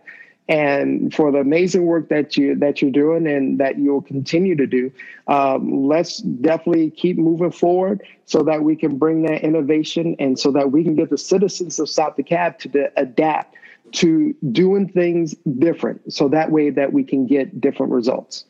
and 0.48 1.14
for 1.14 1.32
the 1.32 1.40
amazing 1.40 1.86
work 1.86 2.10
that 2.10 2.38
you 2.38 2.56
that 2.56 2.82
you're 2.82 2.92
doing 2.92 3.28
and 3.28 3.60
that 3.60 3.78
you'll 3.78 4.02
continue 4.02 4.56
to 4.56 4.68
do. 4.68 4.92
Um, 5.28 5.88
let's 5.88 6.20
definitely 6.20 6.92
keep 6.92 7.18
moving 7.18 7.52
forward 7.52 8.04
so 8.26 8.44
that 8.44 8.64
we 8.64 8.76
can 8.76 8.98
bring 8.98 9.24
that 9.24 9.44
innovation 9.44 10.16
and 10.20 10.38
so 10.38 10.52
that 10.52 10.72
we 10.72 10.84
can 10.84 10.96
get 10.96 11.10
the 11.10 11.18
citizens 11.18 11.80
of 11.80 11.90
South 11.90 12.16
DeKalb 12.16 12.60
to 12.60 12.92
adapt 13.00 13.56
to 13.94 14.36
doing 14.52 14.90
things 14.90 15.36
different, 15.60 16.12
so 16.12 16.28
that 16.28 16.52
way 16.52 16.70
that 16.70 16.92
we 16.92 17.04
can 17.04 17.26
get 17.26 17.62
different 17.62 17.92
results. 17.92 18.46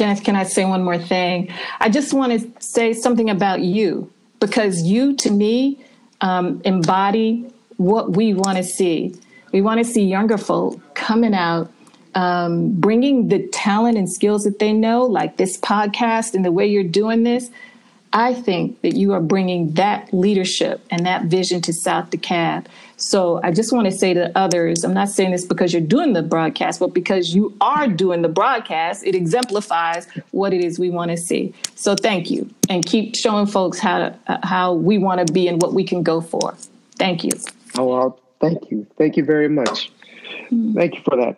I, 0.00 0.14
can 0.16 0.36
I 0.36 0.44
say 0.44 0.64
one 0.64 0.82
more 0.82 0.98
thing? 0.98 1.52
I 1.78 1.88
just 1.88 2.12
want 2.12 2.32
to 2.32 2.62
say 2.62 2.92
something 2.92 3.30
about 3.30 3.60
you 3.60 4.10
because 4.40 4.82
you, 4.82 5.14
to 5.16 5.30
me, 5.30 5.84
um, 6.20 6.60
embody 6.64 7.48
what 7.76 8.16
we 8.16 8.34
want 8.34 8.58
to 8.58 8.64
see. 8.64 9.14
We 9.52 9.62
want 9.62 9.78
to 9.78 9.84
see 9.84 10.04
younger 10.04 10.38
folk 10.38 10.94
coming 10.94 11.34
out, 11.34 11.70
um, 12.14 12.72
bringing 12.72 13.28
the 13.28 13.46
talent 13.48 13.96
and 13.98 14.10
skills 14.10 14.44
that 14.44 14.58
they 14.58 14.72
know, 14.72 15.04
like 15.04 15.36
this 15.36 15.58
podcast 15.58 16.34
and 16.34 16.44
the 16.44 16.52
way 16.52 16.66
you're 16.66 16.82
doing 16.82 17.22
this. 17.22 17.50
I 18.14 18.34
think 18.34 18.82
that 18.82 18.94
you 18.94 19.14
are 19.14 19.20
bringing 19.20 19.72
that 19.72 20.12
leadership 20.12 20.84
and 20.90 21.06
that 21.06 21.24
vision 21.24 21.62
to 21.62 21.72
South 21.72 22.10
DeKalb. 22.10 22.66
So 22.98 23.40
I 23.42 23.52
just 23.52 23.72
want 23.72 23.86
to 23.86 23.90
say 23.90 24.12
to 24.12 24.30
others, 24.36 24.84
I'm 24.84 24.92
not 24.92 25.08
saying 25.08 25.32
this 25.32 25.46
because 25.46 25.72
you're 25.72 25.80
doing 25.80 26.12
the 26.12 26.22
broadcast, 26.22 26.78
but 26.78 26.88
because 26.88 27.34
you 27.34 27.56
are 27.60 27.88
doing 27.88 28.20
the 28.20 28.28
broadcast, 28.28 29.04
it 29.04 29.14
exemplifies 29.14 30.06
what 30.30 30.52
it 30.52 30.62
is 30.62 30.78
we 30.78 30.90
want 30.90 31.10
to 31.10 31.16
see. 31.16 31.54
So 31.74 31.96
thank 31.96 32.30
you, 32.30 32.50
and 32.68 32.84
keep 32.84 33.16
showing 33.16 33.46
folks 33.46 33.78
how 33.78 34.14
uh, 34.26 34.46
how 34.46 34.74
we 34.74 34.98
want 34.98 35.26
to 35.26 35.32
be 35.32 35.48
and 35.48 35.60
what 35.60 35.72
we 35.72 35.82
can 35.82 36.02
go 36.02 36.20
for. 36.20 36.54
Thank 36.96 37.24
you. 37.24 37.32
Oh 37.76 37.86
well, 37.86 38.20
thank 38.42 38.70
you, 38.70 38.86
thank 38.98 39.16
you 39.16 39.24
very 39.24 39.48
much. 39.48 39.90
Thank 40.50 40.96
you 40.96 41.02
for 41.02 41.16
that. 41.16 41.36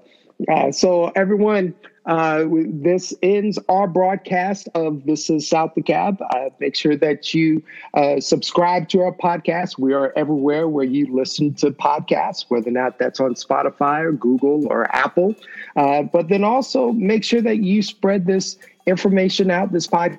Uh, 0.48 0.72
so 0.72 1.12
everyone, 1.14 1.74
uh, 2.06 2.44
this 2.50 3.14
ends 3.22 3.58
our 3.68 3.86
broadcast 3.86 4.68
of 4.74 5.04
This 5.06 5.30
is 5.30 5.48
South 5.48 5.72
DeKalb. 5.76 6.20
Uh, 6.20 6.50
make 6.58 6.74
sure 6.74 6.96
that 6.96 7.32
you 7.32 7.62
uh, 7.94 8.20
subscribe 8.20 8.88
to 8.90 9.02
our 9.02 9.12
podcast. 9.12 9.78
We 9.78 9.94
are 9.94 10.12
everywhere 10.16 10.68
where 10.68 10.84
you 10.84 11.14
listen 11.14 11.54
to 11.54 11.70
podcasts, 11.70 12.46
whether 12.48 12.68
or 12.68 12.72
not 12.72 12.98
that's 12.98 13.20
on 13.20 13.34
Spotify 13.34 14.00
or 14.02 14.12
Google 14.12 14.66
or 14.68 14.94
Apple. 14.94 15.34
Uh, 15.76 16.02
but 16.02 16.28
then 16.28 16.44
also 16.44 16.92
make 16.92 17.24
sure 17.24 17.40
that 17.40 17.58
you 17.58 17.82
spread 17.82 18.26
this 18.26 18.58
information 18.86 19.50
out, 19.50 19.72
this 19.72 19.86
podcast. 19.86 20.18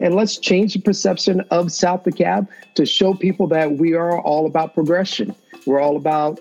And 0.00 0.14
let's 0.14 0.38
change 0.38 0.74
the 0.74 0.80
perception 0.80 1.40
of 1.50 1.72
South 1.72 2.04
DeKalb 2.04 2.48
to 2.74 2.86
show 2.86 3.14
people 3.14 3.46
that 3.48 3.78
we 3.78 3.94
are 3.94 4.20
all 4.20 4.46
about 4.46 4.74
progression. 4.74 5.34
We're 5.66 5.80
all 5.80 5.96
about 5.96 6.40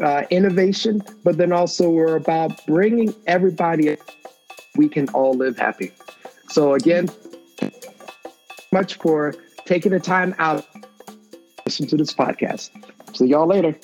uh, 0.00 0.24
innovation, 0.30 1.02
but 1.22 1.36
then 1.36 1.52
also 1.52 1.90
we're 1.90 2.16
about 2.16 2.64
bringing 2.66 3.14
everybody. 3.26 3.96
We 4.76 4.88
can 4.88 5.08
all 5.10 5.34
live 5.34 5.58
happy. 5.58 5.92
So 6.48 6.74
again, 6.74 7.08
much 8.72 8.94
for 8.96 9.34
taking 9.64 9.92
the 9.92 10.00
time 10.00 10.34
out 10.38 10.66
to 10.72 10.88
listen 11.64 11.86
to 11.88 11.96
this 11.96 12.12
podcast. 12.12 12.70
See 13.16 13.26
y'all 13.26 13.46
later. 13.46 13.76